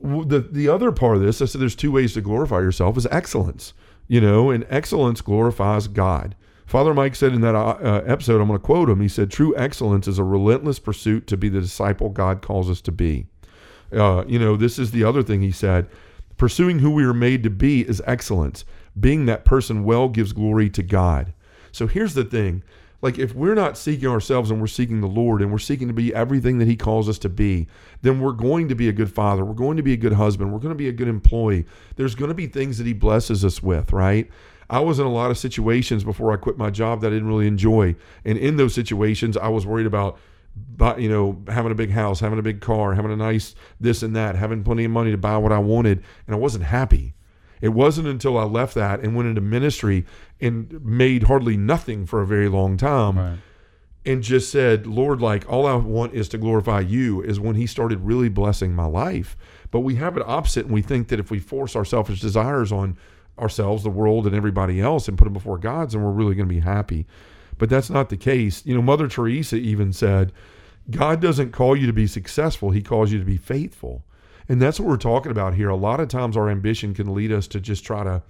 the 0.00 0.40
the 0.40 0.68
other 0.68 0.90
part 0.90 1.16
of 1.16 1.22
this, 1.22 1.42
I 1.42 1.44
said 1.44 1.60
there's 1.60 1.74
two 1.74 1.92
ways 1.92 2.14
to 2.14 2.22
glorify 2.22 2.60
yourself 2.60 2.96
is 2.96 3.06
excellence, 3.10 3.74
you 4.06 4.20
know, 4.20 4.50
and 4.50 4.64
excellence 4.70 5.20
glorifies 5.20 5.86
God. 5.86 6.34
Father 6.68 6.92
Mike 6.92 7.14
said 7.14 7.32
in 7.32 7.40
that 7.40 7.54
uh, 7.54 7.78
uh 7.80 8.02
episode, 8.06 8.42
I'm 8.42 8.48
going 8.48 8.60
to 8.60 8.64
quote 8.64 8.90
him. 8.90 9.00
He 9.00 9.08
said, 9.08 9.30
"True 9.30 9.56
excellence 9.56 10.06
is 10.06 10.18
a 10.18 10.24
relentless 10.24 10.78
pursuit 10.78 11.26
to 11.28 11.36
be 11.38 11.48
the 11.48 11.62
disciple 11.62 12.10
God 12.10 12.42
calls 12.42 12.68
us 12.68 12.82
to 12.82 12.92
be." 12.92 13.26
Uh, 13.90 14.22
you 14.26 14.38
know, 14.38 14.54
this 14.54 14.78
is 14.78 14.90
the 14.90 15.02
other 15.02 15.22
thing 15.22 15.40
he 15.40 15.50
said. 15.50 15.88
Pursuing 16.36 16.80
who 16.80 16.90
we 16.90 17.04
are 17.04 17.14
made 17.14 17.42
to 17.42 17.50
be 17.50 17.80
is 17.80 18.02
excellence. 18.06 18.66
Being 19.00 19.24
that 19.26 19.46
person 19.46 19.82
well 19.82 20.10
gives 20.10 20.34
glory 20.34 20.68
to 20.70 20.82
God. 20.82 21.32
So 21.72 21.86
here's 21.86 22.12
the 22.12 22.24
thing 22.24 22.62
like 23.00 23.18
if 23.18 23.34
we're 23.34 23.54
not 23.54 23.78
seeking 23.78 24.08
ourselves 24.08 24.50
and 24.50 24.60
we're 24.60 24.66
seeking 24.66 25.00
the 25.00 25.06
Lord 25.06 25.40
and 25.40 25.50
we're 25.50 25.58
seeking 25.58 25.88
to 25.88 25.94
be 25.94 26.14
everything 26.14 26.58
that 26.58 26.68
He 26.68 26.76
calls 26.76 27.08
us 27.08 27.18
to 27.20 27.30
be, 27.30 27.66
then 28.02 28.20
we're 28.20 28.32
going 28.32 28.68
to 28.68 28.74
be 28.74 28.90
a 28.90 28.92
good 28.92 29.12
father. 29.12 29.42
We're 29.42 29.54
going 29.54 29.78
to 29.78 29.82
be 29.82 29.94
a 29.94 29.96
good 29.96 30.12
husband. 30.12 30.52
We're 30.52 30.58
going 30.58 30.74
to 30.74 30.78
be 30.78 30.88
a 30.88 30.92
good 30.92 31.08
employee. 31.08 31.64
There's 31.96 32.14
going 32.14 32.28
to 32.28 32.34
be 32.34 32.46
things 32.46 32.76
that 32.76 32.86
He 32.86 32.92
blesses 32.92 33.42
us 33.44 33.62
with, 33.62 33.92
right? 33.92 34.28
I 34.70 34.80
was 34.80 34.98
in 34.98 35.06
a 35.06 35.12
lot 35.12 35.30
of 35.30 35.38
situations 35.38 36.04
before 36.04 36.32
I 36.32 36.36
quit 36.36 36.58
my 36.58 36.70
job 36.70 37.00
that 37.00 37.08
I 37.08 37.10
didn't 37.10 37.28
really 37.28 37.46
enjoy. 37.46 37.96
And 38.24 38.36
in 38.36 38.56
those 38.56 38.74
situations, 38.74 39.36
I 39.36 39.48
was 39.48 39.66
worried 39.66 39.86
about, 39.86 40.18
you 40.98 41.08
know, 41.08 41.42
having 41.48 41.72
a 41.72 41.74
big 41.74 41.90
house, 41.90 42.20
having 42.20 42.38
a 42.38 42.42
big 42.42 42.60
car, 42.60 42.94
having 42.94 43.10
a 43.10 43.16
nice 43.16 43.54
this 43.80 44.02
and 44.02 44.14
that, 44.14 44.36
having 44.36 44.62
plenty 44.64 44.84
of 44.84 44.90
money 44.90 45.10
to 45.10 45.16
buy 45.16 45.38
what 45.38 45.52
I 45.52 45.58
wanted. 45.58 46.02
And 46.26 46.34
I 46.34 46.38
wasn't 46.38 46.64
happy. 46.64 47.14
It 47.60 47.70
wasn't 47.70 48.08
until 48.08 48.38
I 48.38 48.44
left 48.44 48.74
that 48.74 49.00
and 49.00 49.16
went 49.16 49.28
into 49.28 49.40
ministry 49.40 50.04
and 50.40 50.84
made 50.84 51.24
hardly 51.24 51.56
nothing 51.56 52.06
for 52.06 52.20
a 52.20 52.26
very 52.26 52.48
long 52.48 52.76
time 52.76 53.18
right. 53.18 53.38
and 54.06 54.22
just 54.22 54.50
said, 54.52 54.86
Lord, 54.86 55.20
like 55.20 55.50
all 55.50 55.66
I 55.66 55.74
want 55.74 56.14
is 56.14 56.28
to 56.30 56.38
glorify 56.38 56.80
you, 56.80 57.22
is 57.22 57.40
when 57.40 57.56
He 57.56 57.66
started 57.66 58.00
really 58.00 58.28
blessing 58.28 58.74
my 58.74 58.84
life. 58.84 59.36
But 59.70 59.80
we 59.80 59.96
have 59.96 60.16
it 60.16 60.22
opposite 60.26 60.66
and 60.66 60.74
we 60.74 60.82
think 60.82 61.08
that 61.08 61.18
if 61.18 61.30
we 61.30 61.40
force 61.40 61.74
our 61.74 61.84
selfish 61.84 62.20
desires 62.20 62.70
on 62.70 62.96
ourselves, 63.38 63.82
the 63.82 63.90
world, 63.90 64.26
and 64.26 64.34
everybody 64.34 64.80
else 64.80 65.08
and 65.08 65.18
put 65.18 65.24
them 65.24 65.32
before 65.32 65.58
God's, 65.58 65.94
and 65.94 66.04
we're 66.04 66.10
really 66.10 66.34
going 66.34 66.48
to 66.48 66.54
be 66.54 66.60
happy. 66.60 67.06
But 67.56 67.70
that's 67.70 67.90
not 67.90 68.08
the 68.08 68.16
case. 68.16 68.64
You 68.64 68.74
know, 68.74 68.82
Mother 68.82 69.08
Teresa 69.08 69.56
even 69.56 69.92
said, 69.92 70.32
God 70.90 71.20
doesn't 71.20 71.52
call 71.52 71.76
you 71.76 71.86
to 71.86 71.92
be 71.92 72.06
successful, 72.06 72.70
He 72.70 72.82
calls 72.82 73.12
you 73.12 73.18
to 73.18 73.24
be 73.24 73.36
faithful. 73.36 74.04
And 74.48 74.62
that's 74.62 74.80
what 74.80 74.88
we're 74.88 74.96
talking 74.96 75.30
about 75.30 75.54
here. 75.54 75.68
A 75.68 75.76
lot 75.76 76.00
of 76.00 76.08
times 76.08 76.36
our 76.36 76.48
ambition 76.48 76.94
can 76.94 77.14
lead 77.14 77.32
us 77.32 77.46
to 77.48 77.60
just 77.60 77.84
try 77.84 78.04
to 78.04 78.22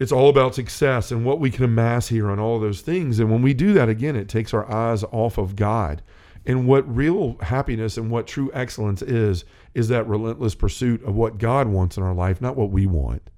it's 0.00 0.12
all 0.12 0.30
about 0.30 0.54
success 0.54 1.12
and 1.12 1.26
what 1.26 1.40
we 1.40 1.50
can 1.50 1.62
amass 1.62 2.08
here 2.08 2.30
and 2.30 2.40
all 2.40 2.58
those 2.58 2.80
things. 2.80 3.20
And 3.20 3.30
when 3.30 3.42
we 3.42 3.52
do 3.52 3.74
that 3.74 3.90
again, 3.90 4.16
it 4.16 4.30
takes 4.30 4.54
our 4.54 4.68
eyes 4.72 5.04
off 5.12 5.36
of 5.36 5.54
God. 5.56 6.02
And 6.46 6.66
what 6.66 6.96
real 6.96 7.36
happiness 7.42 7.98
and 7.98 8.10
what 8.10 8.26
true 8.26 8.50
excellence 8.54 9.02
is 9.02 9.44
is 9.74 9.88
that 9.88 10.08
relentless 10.08 10.54
pursuit 10.54 11.04
of 11.04 11.14
what 11.14 11.36
God 11.36 11.68
wants 11.68 11.98
in 11.98 12.02
our 12.02 12.14
life, 12.14 12.40
not 12.40 12.56
what 12.56 12.70
we 12.70 12.86
want. 12.86 13.28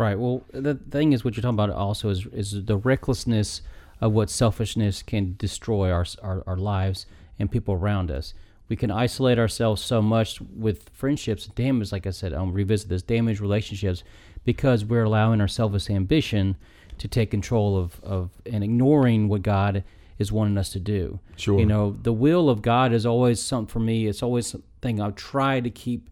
Right. 0.00 0.18
Well, 0.18 0.44
the 0.52 0.74
thing 0.74 1.12
is, 1.12 1.24
what 1.24 1.36
you're 1.36 1.42
talking 1.42 1.54
about 1.54 1.70
also 1.70 2.08
is 2.08 2.26
is 2.32 2.64
the 2.64 2.76
recklessness 2.76 3.62
of 4.00 4.12
what 4.12 4.30
selfishness 4.30 5.02
can 5.02 5.34
destroy 5.36 5.92
our, 5.92 6.06
our, 6.22 6.42
our 6.46 6.56
lives 6.56 7.04
and 7.38 7.50
people 7.50 7.74
around 7.74 8.10
us 8.10 8.32
we 8.70 8.76
can 8.76 8.90
isolate 8.92 9.36
ourselves 9.36 9.82
so 9.82 10.00
much 10.00 10.40
with 10.40 10.88
friendships, 10.90 11.46
damage, 11.46 11.90
like 11.90 12.06
I 12.06 12.10
said, 12.10 12.32
I'll 12.32 12.46
revisit 12.46 12.88
this, 12.88 13.02
damage 13.02 13.40
relationships 13.40 14.04
because 14.44 14.84
we're 14.84 15.02
allowing 15.02 15.40
our 15.40 15.48
selfish 15.48 15.90
ambition 15.90 16.56
to 16.98 17.08
take 17.08 17.32
control 17.32 17.76
of, 17.76 18.00
of 18.04 18.30
and 18.46 18.62
ignoring 18.62 19.28
what 19.28 19.42
God 19.42 19.82
is 20.20 20.30
wanting 20.30 20.56
us 20.56 20.70
to 20.70 20.78
do. 20.78 21.18
Sure. 21.36 21.58
You 21.58 21.66
know, 21.66 21.96
the 22.00 22.12
will 22.12 22.48
of 22.48 22.62
God 22.62 22.92
is 22.92 23.04
always 23.04 23.40
something 23.40 23.66
for 23.66 23.80
me, 23.80 24.06
it's 24.06 24.22
always 24.22 24.46
something 24.46 25.00
I've 25.00 25.16
tried 25.16 25.64
to 25.64 25.70
keep 25.70 26.08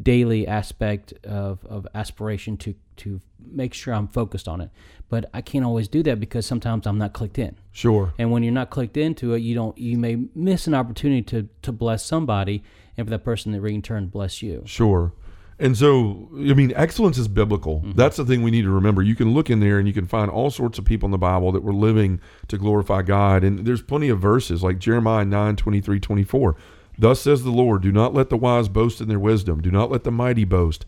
daily 0.00 0.46
aspect 0.46 1.14
of, 1.24 1.64
of 1.64 1.86
aspiration 1.94 2.58
to 2.58 2.74
to 2.98 3.20
make 3.50 3.74
sure 3.74 3.94
I'm 3.94 4.08
focused 4.08 4.48
on 4.48 4.60
it. 4.60 4.70
But 5.08 5.28
I 5.34 5.40
can't 5.40 5.64
always 5.64 5.88
do 5.88 6.02
that 6.04 6.20
because 6.20 6.46
sometimes 6.46 6.86
I'm 6.86 6.98
not 6.98 7.12
clicked 7.12 7.38
in. 7.38 7.56
Sure. 7.70 8.14
And 8.18 8.30
when 8.30 8.42
you're 8.42 8.52
not 8.52 8.70
clicked 8.70 8.96
into 8.96 9.34
it, 9.34 9.40
you 9.40 9.54
don't 9.54 9.76
you 9.76 9.98
may 9.98 10.24
miss 10.34 10.66
an 10.66 10.74
opportunity 10.74 11.22
to 11.22 11.48
to 11.62 11.72
bless 11.72 12.04
somebody 12.04 12.62
and 12.96 13.06
for 13.06 13.10
that 13.10 13.24
person 13.24 13.52
to 13.52 13.64
in 13.64 13.82
turn 13.82 14.06
bless 14.06 14.42
you. 14.42 14.62
Sure. 14.66 15.12
And 15.58 15.76
so, 15.76 16.28
I 16.32 16.54
mean, 16.54 16.72
excellence 16.74 17.18
is 17.18 17.28
biblical. 17.28 17.80
Mm-hmm. 17.80 17.92
That's 17.92 18.16
the 18.16 18.24
thing 18.24 18.42
we 18.42 18.50
need 18.50 18.62
to 18.62 18.70
remember. 18.70 19.00
You 19.00 19.14
can 19.14 19.32
look 19.32 19.48
in 19.48 19.60
there 19.60 19.78
and 19.78 19.86
you 19.86 19.94
can 19.94 20.06
find 20.06 20.30
all 20.30 20.50
sorts 20.50 20.78
of 20.78 20.84
people 20.84 21.06
in 21.06 21.12
the 21.12 21.18
Bible 21.18 21.52
that 21.52 21.62
were 21.62 21.74
living 21.74 22.20
to 22.48 22.58
glorify 22.58 23.02
God. 23.02 23.44
And 23.44 23.64
there's 23.64 23.82
plenty 23.82 24.08
of 24.08 24.18
verses 24.18 24.64
like 24.64 24.78
Jeremiah 24.78 25.24
9, 25.24 25.54
23, 25.54 26.00
24. 26.00 26.56
Thus 26.98 27.20
says 27.20 27.44
the 27.44 27.50
Lord, 27.50 27.82
do 27.82 27.92
not 27.92 28.12
let 28.12 28.28
the 28.28 28.36
wise 28.36 28.68
boast 28.68 29.00
in 29.00 29.08
their 29.08 29.20
wisdom. 29.20 29.62
Do 29.62 29.70
not 29.70 29.90
let 29.90 30.04
the 30.04 30.10
mighty 30.10 30.44
boast 30.44 30.84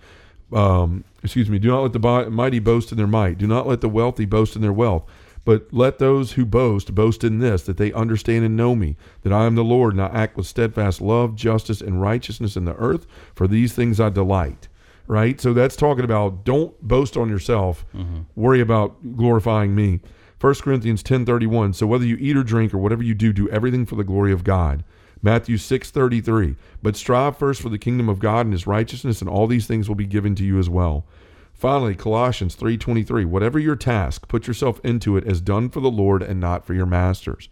um, 0.54 1.04
excuse 1.22 1.50
me, 1.50 1.58
do 1.58 1.68
not 1.68 1.82
let 1.82 1.92
the 1.92 2.30
mighty 2.30 2.58
boast 2.58 2.92
in 2.92 2.98
their 2.98 3.06
might. 3.06 3.38
Do 3.38 3.46
not 3.46 3.66
let 3.66 3.80
the 3.80 3.88
wealthy 3.88 4.24
boast 4.24 4.56
in 4.56 4.62
their 4.62 4.72
wealth. 4.72 5.04
But 5.44 5.68
let 5.72 5.98
those 5.98 6.32
who 6.32 6.46
boast 6.46 6.94
boast 6.94 7.22
in 7.22 7.38
this, 7.38 7.64
that 7.64 7.76
they 7.76 7.92
understand 7.92 8.44
and 8.44 8.56
know 8.56 8.74
me, 8.74 8.96
that 9.22 9.32
I 9.32 9.44
am 9.44 9.56
the 9.56 9.64
Lord, 9.64 9.92
and 9.92 10.00
I 10.00 10.06
act 10.06 10.36
with 10.36 10.46
steadfast 10.46 11.02
love, 11.02 11.34
justice, 11.34 11.82
and 11.82 12.00
righteousness 12.00 12.56
in 12.56 12.64
the 12.64 12.74
earth. 12.76 13.06
For 13.34 13.46
these 13.46 13.74
things 13.74 14.00
I 14.00 14.08
delight. 14.08 14.68
Right? 15.06 15.38
So 15.38 15.52
that's 15.52 15.76
talking 15.76 16.04
about 16.04 16.44
don't 16.44 16.80
boast 16.80 17.18
on 17.18 17.28
yourself. 17.28 17.84
Mm-hmm. 17.94 18.20
Worry 18.36 18.60
about 18.60 19.16
glorifying 19.16 19.74
me. 19.74 20.00
1 20.40 20.54
Corinthians 20.56 21.02
10:31 21.02 21.74
So 21.74 21.86
whether 21.86 22.06
you 22.06 22.16
eat 22.18 22.36
or 22.36 22.42
drink 22.42 22.72
or 22.72 22.78
whatever 22.78 23.02
you 23.02 23.14
do 23.14 23.32
do 23.32 23.48
everything 23.50 23.84
for 23.86 23.96
the 23.96 24.04
glory 24.04 24.32
of 24.32 24.44
God. 24.44 24.82
Matthew 25.24 25.56
6:33 25.56 26.54
But 26.82 26.96
strive 26.96 27.38
first 27.38 27.62
for 27.62 27.70
the 27.70 27.78
kingdom 27.78 28.10
of 28.10 28.18
God 28.18 28.44
and 28.44 28.52
his 28.52 28.66
righteousness 28.66 29.22
and 29.22 29.30
all 29.30 29.46
these 29.46 29.66
things 29.66 29.88
will 29.88 29.96
be 29.96 30.04
given 30.04 30.34
to 30.34 30.44
you 30.44 30.58
as 30.58 30.68
well. 30.68 31.06
Finally, 31.54 31.94
Colossians 31.94 32.54
3:23 32.54 33.24
Whatever 33.24 33.58
your 33.58 33.74
task, 33.74 34.28
put 34.28 34.46
yourself 34.46 34.82
into 34.84 35.16
it 35.16 35.24
as 35.24 35.40
done 35.40 35.70
for 35.70 35.80
the 35.80 35.90
Lord 35.90 36.22
and 36.22 36.38
not 36.38 36.66
for 36.66 36.74
your 36.74 36.84
masters. 36.84 37.48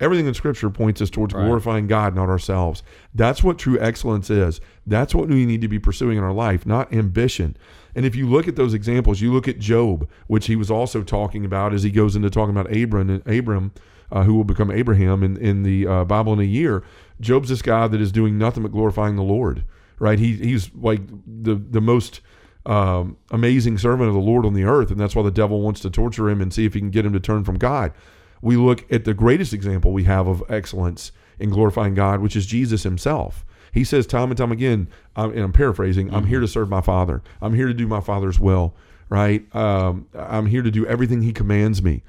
Everything 0.00 0.26
in 0.26 0.32
scripture 0.32 0.70
points 0.70 1.02
us 1.02 1.10
towards 1.10 1.34
right. 1.34 1.44
glorifying 1.44 1.86
God, 1.86 2.14
not 2.14 2.30
ourselves. 2.30 2.82
That's 3.14 3.44
what 3.44 3.58
true 3.58 3.78
excellence 3.78 4.30
is. 4.30 4.62
That's 4.86 5.14
what 5.14 5.28
we 5.28 5.44
need 5.44 5.60
to 5.60 5.68
be 5.68 5.78
pursuing 5.78 6.16
in 6.16 6.24
our 6.24 6.32
life, 6.32 6.64
not 6.64 6.92
ambition. 6.94 7.58
And 7.94 8.06
if 8.06 8.16
you 8.16 8.26
look 8.26 8.48
at 8.48 8.56
those 8.56 8.72
examples, 8.72 9.20
you 9.20 9.32
look 9.32 9.46
at 9.46 9.58
Job, 9.58 10.08
which 10.28 10.46
he 10.46 10.56
was 10.56 10.70
also 10.70 11.02
talking 11.02 11.44
about 11.44 11.74
as 11.74 11.82
he 11.82 11.90
goes 11.90 12.16
into 12.16 12.30
talking 12.30 12.56
about 12.56 12.74
Abram 12.74 13.10
and 13.10 13.26
Abram 13.28 13.72
uh, 14.12 14.24
who 14.24 14.34
will 14.34 14.44
become 14.44 14.70
Abraham 14.70 15.22
in, 15.22 15.36
in 15.38 15.62
the 15.62 15.86
uh, 15.86 16.04
Bible 16.04 16.34
in 16.34 16.40
a 16.40 16.44
year. 16.44 16.84
Job's 17.20 17.48
this 17.48 17.62
guy 17.62 17.88
that 17.88 18.00
is 18.00 18.12
doing 18.12 18.38
nothing 18.38 18.62
but 18.62 18.72
glorifying 18.72 19.16
the 19.16 19.22
Lord, 19.22 19.64
right? 19.98 20.18
He, 20.18 20.34
he's 20.34 20.70
like 20.74 21.00
the, 21.26 21.54
the 21.54 21.80
most 21.80 22.20
um, 22.66 23.16
amazing 23.30 23.78
servant 23.78 24.08
of 24.08 24.14
the 24.14 24.20
Lord 24.20 24.46
on 24.46 24.54
the 24.54 24.64
earth, 24.64 24.90
and 24.90 25.00
that's 25.00 25.14
why 25.14 25.22
the 25.22 25.30
devil 25.30 25.60
wants 25.60 25.80
to 25.80 25.90
torture 25.90 26.28
him 26.28 26.40
and 26.40 26.52
see 26.52 26.64
if 26.64 26.74
he 26.74 26.80
can 26.80 26.90
get 26.90 27.06
him 27.06 27.12
to 27.12 27.20
turn 27.20 27.44
from 27.44 27.58
God. 27.58 27.92
We 28.40 28.56
look 28.56 28.90
at 28.92 29.04
the 29.04 29.14
greatest 29.14 29.52
example 29.52 29.92
we 29.92 30.04
have 30.04 30.26
of 30.26 30.42
excellence 30.48 31.12
in 31.38 31.50
glorifying 31.50 31.94
God, 31.94 32.20
which 32.20 32.36
is 32.36 32.46
Jesus 32.46 32.82
himself. 32.82 33.44
He 33.72 33.84
says 33.84 34.06
time 34.06 34.30
and 34.30 34.36
time 34.36 34.52
again, 34.52 34.88
and 35.16 35.38
I'm 35.38 35.52
paraphrasing, 35.52 36.08
mm-hmm. 36.08 36.16
I'm 36.16 36.26
here 36.26 36.40
to 36.40 36.48
serve 36.48 36.68
my 36.68 36.80
Father. 36.80 37.22
I'm 37.40 37.54
here 37.54 37.68
to 37.68 37.74
do 37.74 37.86
my 37.86 38.00
Father's 38.00 38.38
will, 38.38 38.74
right? 39.08 39.44
Um, 39.54 40.06
I'm 40.14 40.46
here 40.46 40.62
to 40.62 40.70
do 40.70 40.86
everything 40.86 41.22
He 41.22 41.32
commands 41.32 41.82
me 41.82 42.02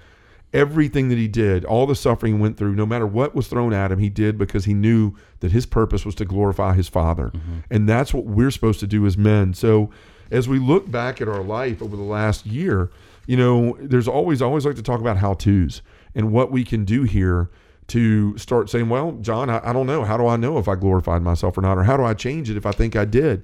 everything 0.53 1.09
that 1.09 1.17
he 1.17 1.27
did, 1.27 1.65
all 1.65 1.85
the 1.85 1.95
suffering 1.95 2.35
he 2.35 2.39
went 2.39 2.57
through, 2.57 2.75
no 2.75 2.85
matter 2.85 3.07
what 3.07 3.33
was 3.33 3.47
thrown 3.47 3.73
at 3.73 3.91
him, 3.91 3.99
he 3.99 4.09
did 4.09 4.37
because 4.37 4.65
he 4.65 4.73
knew 4.73 5.13
that 5.39 5.51
his 5.51 5.65
purpose 5.65 6.05
was 6.05 6.15
to 6.15 6.25
glorify 6.25 6.73
his 6.73 6.87
Father. 6.87 7.31
Mm-hmm. 7.33 7.59
And 7.71 7.89
that's 7.89 8.13
what 8.13 8.25
we're 8.25 8.51
supposed 8.51 8.79
to 8.81 8.87
do 8.87 9.05
as 9.05 9.17
men. 9.17 9.53
So 9.53 9.89
as 10.31 10.47
we 10.47 10.59
look 10.59 10.89
back 10.89 11.21
at 11.21 11.27
our 11.27 11.43
life 11.43 11.81
over 11.81 11.95
the 11.95 12.03
last 12.03 12.45
year, 12.45 12.91
you 13.25 13.37
know, 13.37 13.77
there's 13.79 14.07
always, 14.07 14.41
always 14.41 14.65
like 14.65 14.75
to 14.75 14.83
talk 14.83 14.99
about 14.99 15.17
how 15.17 15.33
to's 15.33 15.81
and 16.13 16.31
what 16.31 16.51
we 16.51 16.63
can 16.63 16.85
do 16.85 17.03
here 17.03 17.49
to 17.87 18.37
start 18.37 18.69
saying, 18.69 18.89
well, 18.89 19.13
John, 19.21 19.49
I, 19.49 19.69
I 19.69 19.73
don't 19.73 19.87
know. 19.87 20.03
How 20.03 20.17
do 20.17 20.27
I 20.27 20.35
know 20.35 20.57
if 20.57 20.67
I 20.67 20.75
glorified 20.75 21.21
myself 21.21 21.57
or 21.57 21.61
not? 21.61 21.77
Or 21.77 21.83
how 21.83 21.97
do 21.97 22.03
I 22.03 22.13
change 22.13 22.49
it 22.49 22.57
if 22.57 22.65
I 22.65 22.71
think 22.71 22.95
I 22.95 23.05
did? 23.05 23.43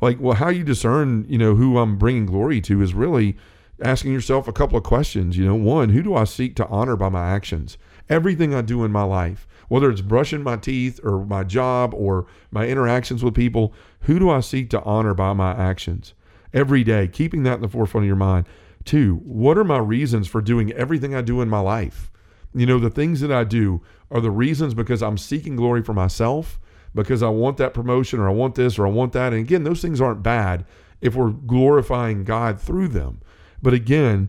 Like, 0.00 0.18
well, 0.20 0.34
how 0.34 0.48
you 0.48 0.64
discern, 0.64 1.24
you 1.28 1.38
know, 1.38 1.54
who 1.54 1.78
I'm 1.78 1.96
bringing 1.96 2.26
glory 2.26 2.60
to 2.62 2.82
is 2.82 2.92
really 2.94 3.36
asking 3.80 4.12
yourself 4.12 4.48
a 4.48 4.52
couple 4.52 4.76
of 4.76 4.84
questions. 4.84 5.36
You 5.36 5.46
know, 5.46 5.54
one, 5.54 5.90
who 5.90 6.02
do 6.02 6.14
I 6.14 6.24
seek 6.24 6.56
to 6.56 6.66
honor 6.66 6.96
by 6.96 7.08
my 7.08 7.30
actions? 7.30 7.78
Everything 8.08 8.54
I 8.54 8.62
do 8.62 8.84
in 8.84 8.92
my 8.92 9.04
life, 9.04 9.46
whether 9.68 9.90
it's 9.90 10.00
brushing 10.00 10.42
my 10.42 10.56
teeth 10.56 11.00
or 11.02 11.24
my 11.24 11.44
job 11.44 11.94
or 11.94 12.26
my 12.50 12.66
interactions 12.66 13.24
with 13.24 13.34
people, 13.34 13.72
who 14.02 14.18
do 14.18 14.30
I 14.30 14.40
seek 14.40 14.70
to 14.70 14.82
honor 14.82 15.14
by 15.14 15.32
my 15.32 15.52
actions? 15.52 16.14
Every 16.52 16.84
day, 16.84 17.08
keeping 17.08 17.44
that 17.44 17.54
in 17.54 17.62
the 17.62 17.68
forefront 17.68 18.04
of 18.04 18.08
your 18.08 18.16
mind. 18.16 18.46
Two, 18.84 19.20
what 19.24 19.56
are 19.56 19.64
my 19.64 19.78
reasons 19.78 20.28
for 20.28 20.42
doing 20.42 20.72
everything 20.72 21.14
I 21.14 21.22
do 21.22 21.40
in 21.40 21.48
my 21.48 21.60
life? 21.60 22.10
You 22.54 22.66
know, 22.66 22.78
the 22.78 22.90
things 22.90 23.20
that 23.20 23.32
I 23.32 23.44
do 23.44 23.80
are 24.10 24.20
the 24.20 24.30
reasons 24.30 24.74
because 24.74 25.02
I'm 25.02 25.16
seeking 25.16 25.56
glory 25.56 25.82
for 25.82 25.94
myself, 25.94 26.60
because 26.94 27.22
I 27.22 27.28
want 27.28 27.56
that 27.56 27.72
promotion 27.72 28.20
or 28.20 28.28
I 28.28 28.32
want 28.32 28.54
this 28.54 28.78
or 28.78 28.86
I 28.86 28.90
want 28.90 29.12
that. 29.12 29.32
And 29.32 29.40
again, 29.40 29.64
those 29.64 29.80
things 29.80 30.00
aren't 30.00 30.22
bad 30.22 30.66
if 31.00 31.14
we're 31.14 31.30
glorifying 31.30 32.24
God 32.24 32.60
through 32.60 32.88
them. 32.88 33.20
But 33.62 33.74
again, 33.74 34.28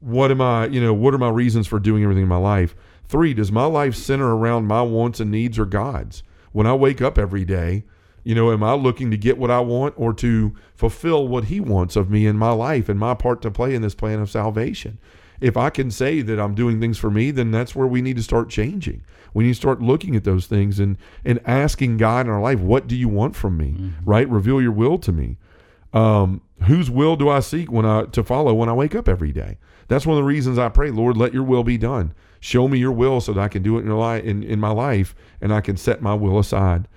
what 0.00 0.30
am 0.30 0.40
I, 0.40 0.66
you 0.66 0.80
know, 0.80 0.92
what 0.92 1.14
are 1.14 1.18
my 1.18 1.30
reasons 1.30 1.66
for 1.66 1.78
doing 1.78 2.02
everything 2.02 2.24
in 2.24 2.28
my 2.28 2.36
life? 2.36 2.74
Three, 3.04 3.34
does 3.34 3.52
my 3.52 3.64
life 3.64 3.94
center 3.94 4.34
around 4.34 4.66
my 4.66 4.82
wants 4.82 5.20
and 5.20 5.30
needs 5.30 5.58
or 5.58 5.66
God's? 5.66 6.22
When 6.50 6.66
I 6.66 6.74
wake 6.74 7.00
up 7.00 7.18
every 7.18 7.44
day, 7.44 7.84
you 8.24 8.34
know, 8.34 8.52
am 8.52 8.62
I 8.62 8.74
looking 8.74 9.10
to 9.10 9.16
get 9.16 9.38
what 9.38 9.50
I 9.50 9.60
want 9.60 9.94
or 9.96 10.12
to 10.14 10.54
fulfill 10.74 11.26
what 11.28 11.44
He 11.44 11.60
wants 11.60 11.96
of 11.96 12.10
me 12.10 12.26
in 12.26 12.36
my 12.36 12.52
life 12.52 12.88
and 12.88 12.98
my 12.98 13.14
part 13.14 13.42
to 13.42 13.50
play 13.50 13.74
in 13.74 13.82
this 13.82 13.94
plan 13.94 14.20
of 14.20 14.30
salvation? 14.30 14.98
If 15.40 15.56
I 15.56 15.70
can 15.70 15.90
say 15.90 16.22
that 16.22 16.38
I'm 16.38 16.54
doing 16.54 16.80
things 16.80 16.98
for 16.98 17.10
me, 17.10 17.32
then 17.32 17.50
that's 17.50 17.74
where 17.74 17.86
we 17.86 18.00
need 18.00 18.16
to 18.16 18.22
start 18.22 18.48
changing. 18.48 19.02
We 19.34 19.44
need 19.44 19.50
to 19.50 19.56
start 19.56 19.82
looking 19.82 20.14
at 20.14 20.24
those 20.24 20.46
things 20.46 20.78
and 20.78 20.96
and 21.24 21.40
asking 21.44 21.96
God 21.96 22.26
in 22.26 22.32
our 22.32 22.40
life, 22.40 22.60
what 22.60 22.86
do 22.86 22.94
you 22.94 23.08
want 23.08 23.34
from 23.34 23.56
me? 23.56 23.74
Mm-hmm. 23.76 24.08
Right? 24.08 24.28
Reveal 24.28 24.62
your 24.62 24.72
will 24.72 24.98
to 24.98 25.10
me. 25.10 25.36
Um, 25.92 26.40
whose 26.64 26.90
will 26.90 27.16
do 27.16 27.28
I 27.28 27.40
seek 27.40 27.70
when 27.70 27.84
I 27.84 28.04
to 28.04 28.22
follow 28.22 28.54
when 28.54 28.68
I 28.68 28.72
wake 28.72 28.94
up 28.94 29.08
every 29.08 29.32
day? 29.32 29.58
That's 29.88 30.06
one 30.06 30.16
of 30.16 30.22
the 30.22 30.28
reasons 30.28 30.58
I 30.58 30.68
pray, 30.68 30.90
Lord, 30.90 31.16
let 31.16 31.34
your 31.34 31.42
will 31.42 31.64
be 31.64 31.76
done. 31.76 32.14
Show 32.40 32.66
me 32.66 32.78
your 32.78 32.92
will 32.92 33.20
so 33.20 33.32
that 33.32 33.40
I 33.40 33.48
can 33.48 33.62
do 33.62 33.78
it 33.78 33.82
in, 33.82 33.90
life, 33.90 34.24
in, 34.24 34.42
in 34.42 34.58
my 34.58 34.70
life 34.70 35.14
and 35.40 35.52
I 35.52 35.60
can 35.60 35.76
set 35.76 36.02
my 36.02 36.14
will 36.14 36.38
aside. 36.38 36.88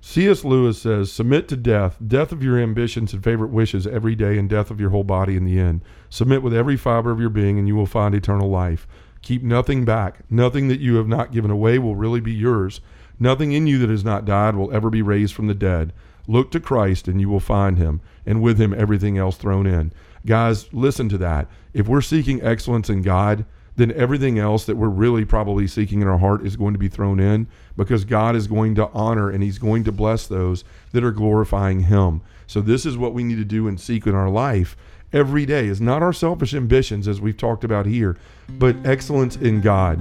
C.S. 0.00 0.44
Lewis 0.44 0.80
says, 0.80 1.10
Submit 1.10 1.48
to 1.48 1.56
death, 1.56 1.96
death 2.06 2.30
of 2.30 2.42
your 2.42 2.58
ambitions 2.58 3.12
and 3.12 3.24
favorite 3.24 3.50
wishes 3.50 3.88
every 3.88 4.14
day, 4.14 4.38
and 4.38 4.48
death 4.48 4.70
of 4.70 4.80
your 4.80 4.90
whole 4.90 5.02
body 5.02 5.36
in 5.36 5.44
the 5.44 5.58
end. 5.58 5.80
Submit 6.10 6.42
with 6.42 6.54
every 6.54 6.76
fiber 6.76 7.10
of 7.10 7.18
your 7.18 7.30
being, 7.30 7.58
and 7.58 7.66
you 7.66 7.74
will 7.74 7.86
find 7.86 8.14
eternal 8.14 8.48
life. 8.48 8.86
Keep 9.22 9.42
nothing 9.42 9.84
back. 9.84 10.20
Nothing 10.30 10.68
that 10.68 10.78
you 10.78 10.94
have 10.94 11.08
not 11.08 11.32
given 11.32 11.50
away 11.50 11.80
will 11.80 11.96
really 11.96 12.20
be 12.20 12.32
yours. 12.32 12.80
Nothing 13.18 13.50
in 13.50 13.66
you 13.66 13.78
that 13.78 13.90
has 13.90 14.04
not 14.04 14.24
died 14.24 14.54
will 14.54 14.72
ever 14.72 14.90
be 14.90 15.02
raised 15.02 15.34
from 15.34 15.48
the 15.48 15.54
dead. 15.54 15.92
Look 16.26 16.50
to 16.52 16.60
Christ, 16.60 17.08
and 17.08 17.20
you 17.20 17.28
will 17.28 17.40
find 17.40 17.78
him, 17.78 18.00
and 18.24 18.42
with 18.42 18.60
him 18.60 18.74
everything 18.74 19.18
else 19.18 19.36
thrown 19.36 19.66
in. 19.66 19.92
Guys, 20.24 20.72
listen 20.72 21.08
to 21.10 21.18
that. 21.18 21.48
If 21.72 21.86
we're 21.86 22.00
seeking 22.00 22.42
excellence 22.42 22.90
in 22.90 23.02
God, 23.02 23.44
then 23.76 23.92
everything 23.92 24.38
else 24.38 24.64
that 24.64 24.76
we're 24.76 24.88
really 24.88 25.24
probably 25.24 25.66
seeking 25.66 26.00
in 26.00 26.08
our 26.08 26.18
heart 26.18 26.44
is 26.44 26.56
going 26.56 26.72
to 26.72 26.78
be 26.78 26.88
thrown 26.88 27.20
in 27.20 27.46
because 27.76 28.04
God 28.04 28.34
is 28.34 28.46
going 28.46 28.74
to 28.76 28.88
honor 28.88 29.30
and 29.30 29.42
He's 29.42 29.58
going 29.58 29.84
to 29.84 29.92
bless 29.92 30.26
those 30.26 30.64
that 30.92 31.04
are 31.04 31.12
glorifying 31.12 31.80
Him. 31.80 32.22
So, 32.46 32.60
this 32.60 32.86
is 32.86 32.96
what 32.96 33.12
we 33.12 33.22
need 33.22 33.36
to 33.36 33.44
do 33.44 33.68
and 33.68 33.78
seek 33.78 34.06
in 34.06 34.14
our 34.14 34.30
life 34.30 34.76
every 35.12 35.46
day 35.46 35.66
is 35.66 35.80
not 35.80 36.02
our 36.02 36.12
selfish 36.12 36.54
ambitions, 36.54 37.08
as 37.08 37.20
we've 37.20 37.36
talked 37.36 37.64
about 37.64 37.86
here, 37.86 38.16
but 38.58 38.76
excellence 38.84 39.36
in 39.36 39.60
God. 39.60 39.98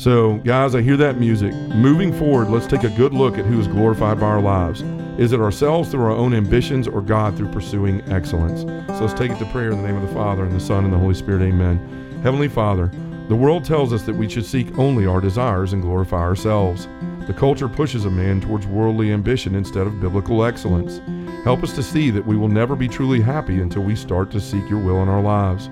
So, 0.00 0.36
guys, 0.38 0.74
I 0.74 0.80
hear 0.80 0.96
that 0.96 1.18
music. 1.18 1.52
Moving 1.52 2.10
forward, 2.10 2.48
let's 2.48 2.66
take 2.66 2.84
a 2.84 2.88
good 2.88 3.12
look 3.12 3.36
at 3.36 3.44
who 3.44 3.60
is 3.60 3.68
glorified 3.68 4.18
by 4.18 4.28
our 4.28 4.40
lives. 4.40 4.80
Is 5.18 5.32
it 5.32 5.40
ourselves 5.40 5.90
through 5.90 6.04
our 6.04 6.10
own 6.10 6.32
ambitions 6.32 6.88
or 6.88 7.02
God 7.02 7.36
through 7.36 7.52
pursuing 7.52 8.00
excellence? 8.10 8.62
So 8.96 9.04
let's 9.04 9.12
take 9.12 9.30
it 9.30 9.38
to 9.40 9.44
prayer 9.52 9.70
in 9.70 9.82
the 9.82 9.86
name 9.86 9.96
of 10.00 10.08
the 10.08 10.14
Father, 10.14 10.44
and 10.44 10.52
the 10.52 10.58
Son, 10.58 10.84
and 10.84 10.92
the 10.94 10.96
Holy 10.96 11.12
Spirit. 11.12 11.42
Amen. 11.42 11.76
Heavenly 12.22 12.48
Father, 12.48 12.90
the 13.28 13.36
world 13.36 13.62
tells 13.62 13.92
us 13.92 14.00
that 14.04 14.16
we 14.16 14.26
should 14.26 14.46
seek 14.46 14.78
only 14.78 15.04
our 15.04 15.20
desires 15.20 15.74
and 15.74 15.82
glorify 15.82 16.22
ourselves. 16.22 16.88
The 17.26 17.34
culture 17.34 17.68
pushes 17.68 18.06
a 18.06 18.10
man 18.10 18.40
towards 18.40 18.66
worldly 18.66 19.12
ambition 19.12 19.54
instead 19.54 19.86
of 19.86 20.00
biblical 20.00 20.46
excellence. 20.46 21.02
Help 21.44 21.62
us 21.62 21.74
to 21.74 21.82
see 21.82 22.08
that 22.08 22.26
we 22.26 22.38
will 22.38 22.48
never 22.48 22.74
be 22.74 22.88
truly 22.88 23.20
happy 23.20 23.60
until 23.60 23.82
we 23.82 23.96
start 23.96 24.30
to 24.30 24.40
seek 24.40 24.66
your 24.70 24.82
will 24.82 25.02
in 25.02 25.10
our 25.10 25.20
lives. 25.20 25.68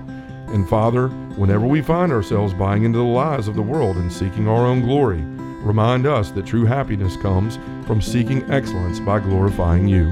And 0.53 0.67
Father, 0.67 1.09
whenever 1.37 1.67
we 1.67 1.81
find 1.81 2.11
ourselves 2.11 2.53
buying 2.53 2.83
into 2.83 2.97
the 2.97 3.03
lies 3.03 3.47
of 3.47 3.55
the 3.55 3.61
world 3.61 3.97
and 3.97 4.11
seeking 4.11 4.47
our 4.47 4.65
own 4.65 4.81
glory, 4.81 5.21
remind 5.63 6.07
us 6.07 6.31
that 6.31 6.45
true 6.45 6.65
happiness 6.65 7.15
comes 7.17 7.59
from 7.85 8.01
seeking 8.01 8.49
excellence 8.51 8.99
by 8.99 9.19
glorifying 9.19 9.87
you. 9.87 10.07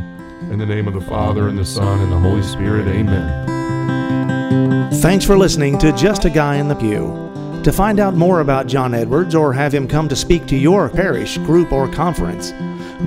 In 0.52 0.60
the 0.60 0.66
name 0.66 0.88
of 0.88 0.94
the 0.94 1.02
Father, 1.02 1.48
and 1.48 1.58
the 1.58 1.66
Son, 1.66 2.00
and 2.02 2.12
the 2.12 2.20
Holy 2.20 2.44
Spirit, 2.44 2.88
amen. 2.88 4.92
Thanks 5.02 5.26
for 5.26 5.38
listening 5.38 5.78
to 5.80 5.92
Just 5.92 6.26
a 6.26 6.30
Guy 6.30 6.58
in 6.58 6.68
the 6.68 6.76
Pew. 6.76 7.62
To 7.64 7.72
find 7.72 8.00
out 8.00 8.14
more 8.14 8.40
about 8.40 8.68
John 8.68 8.94
Edwards 8.94 9.36
or 9.36 9.52
have 9.52 9.74
him 9.74 9.88
come 9.88 10.08
to 10.08 10.16
speak 10.16 10.46
to 10.48 10.56
your 10.56 10.90
parish, 10.90 11.38
group, 11.40 11.72
or 11.72 11.90
conference, 11.90 12.52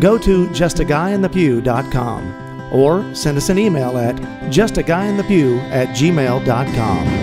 go 0.01 0.19
to 0.19 0.49
justaguyinthepew.com 0.49 2.73
or 2.73 3.14
send 3.14 3.38
us 3.38 3.49
an 3.49 3.59
email 3.59 3.97
at 3.99 4.16
justaguyinthepew 4.51 5.61
at 5.71 5.88
gmail.com. 5.88 7.19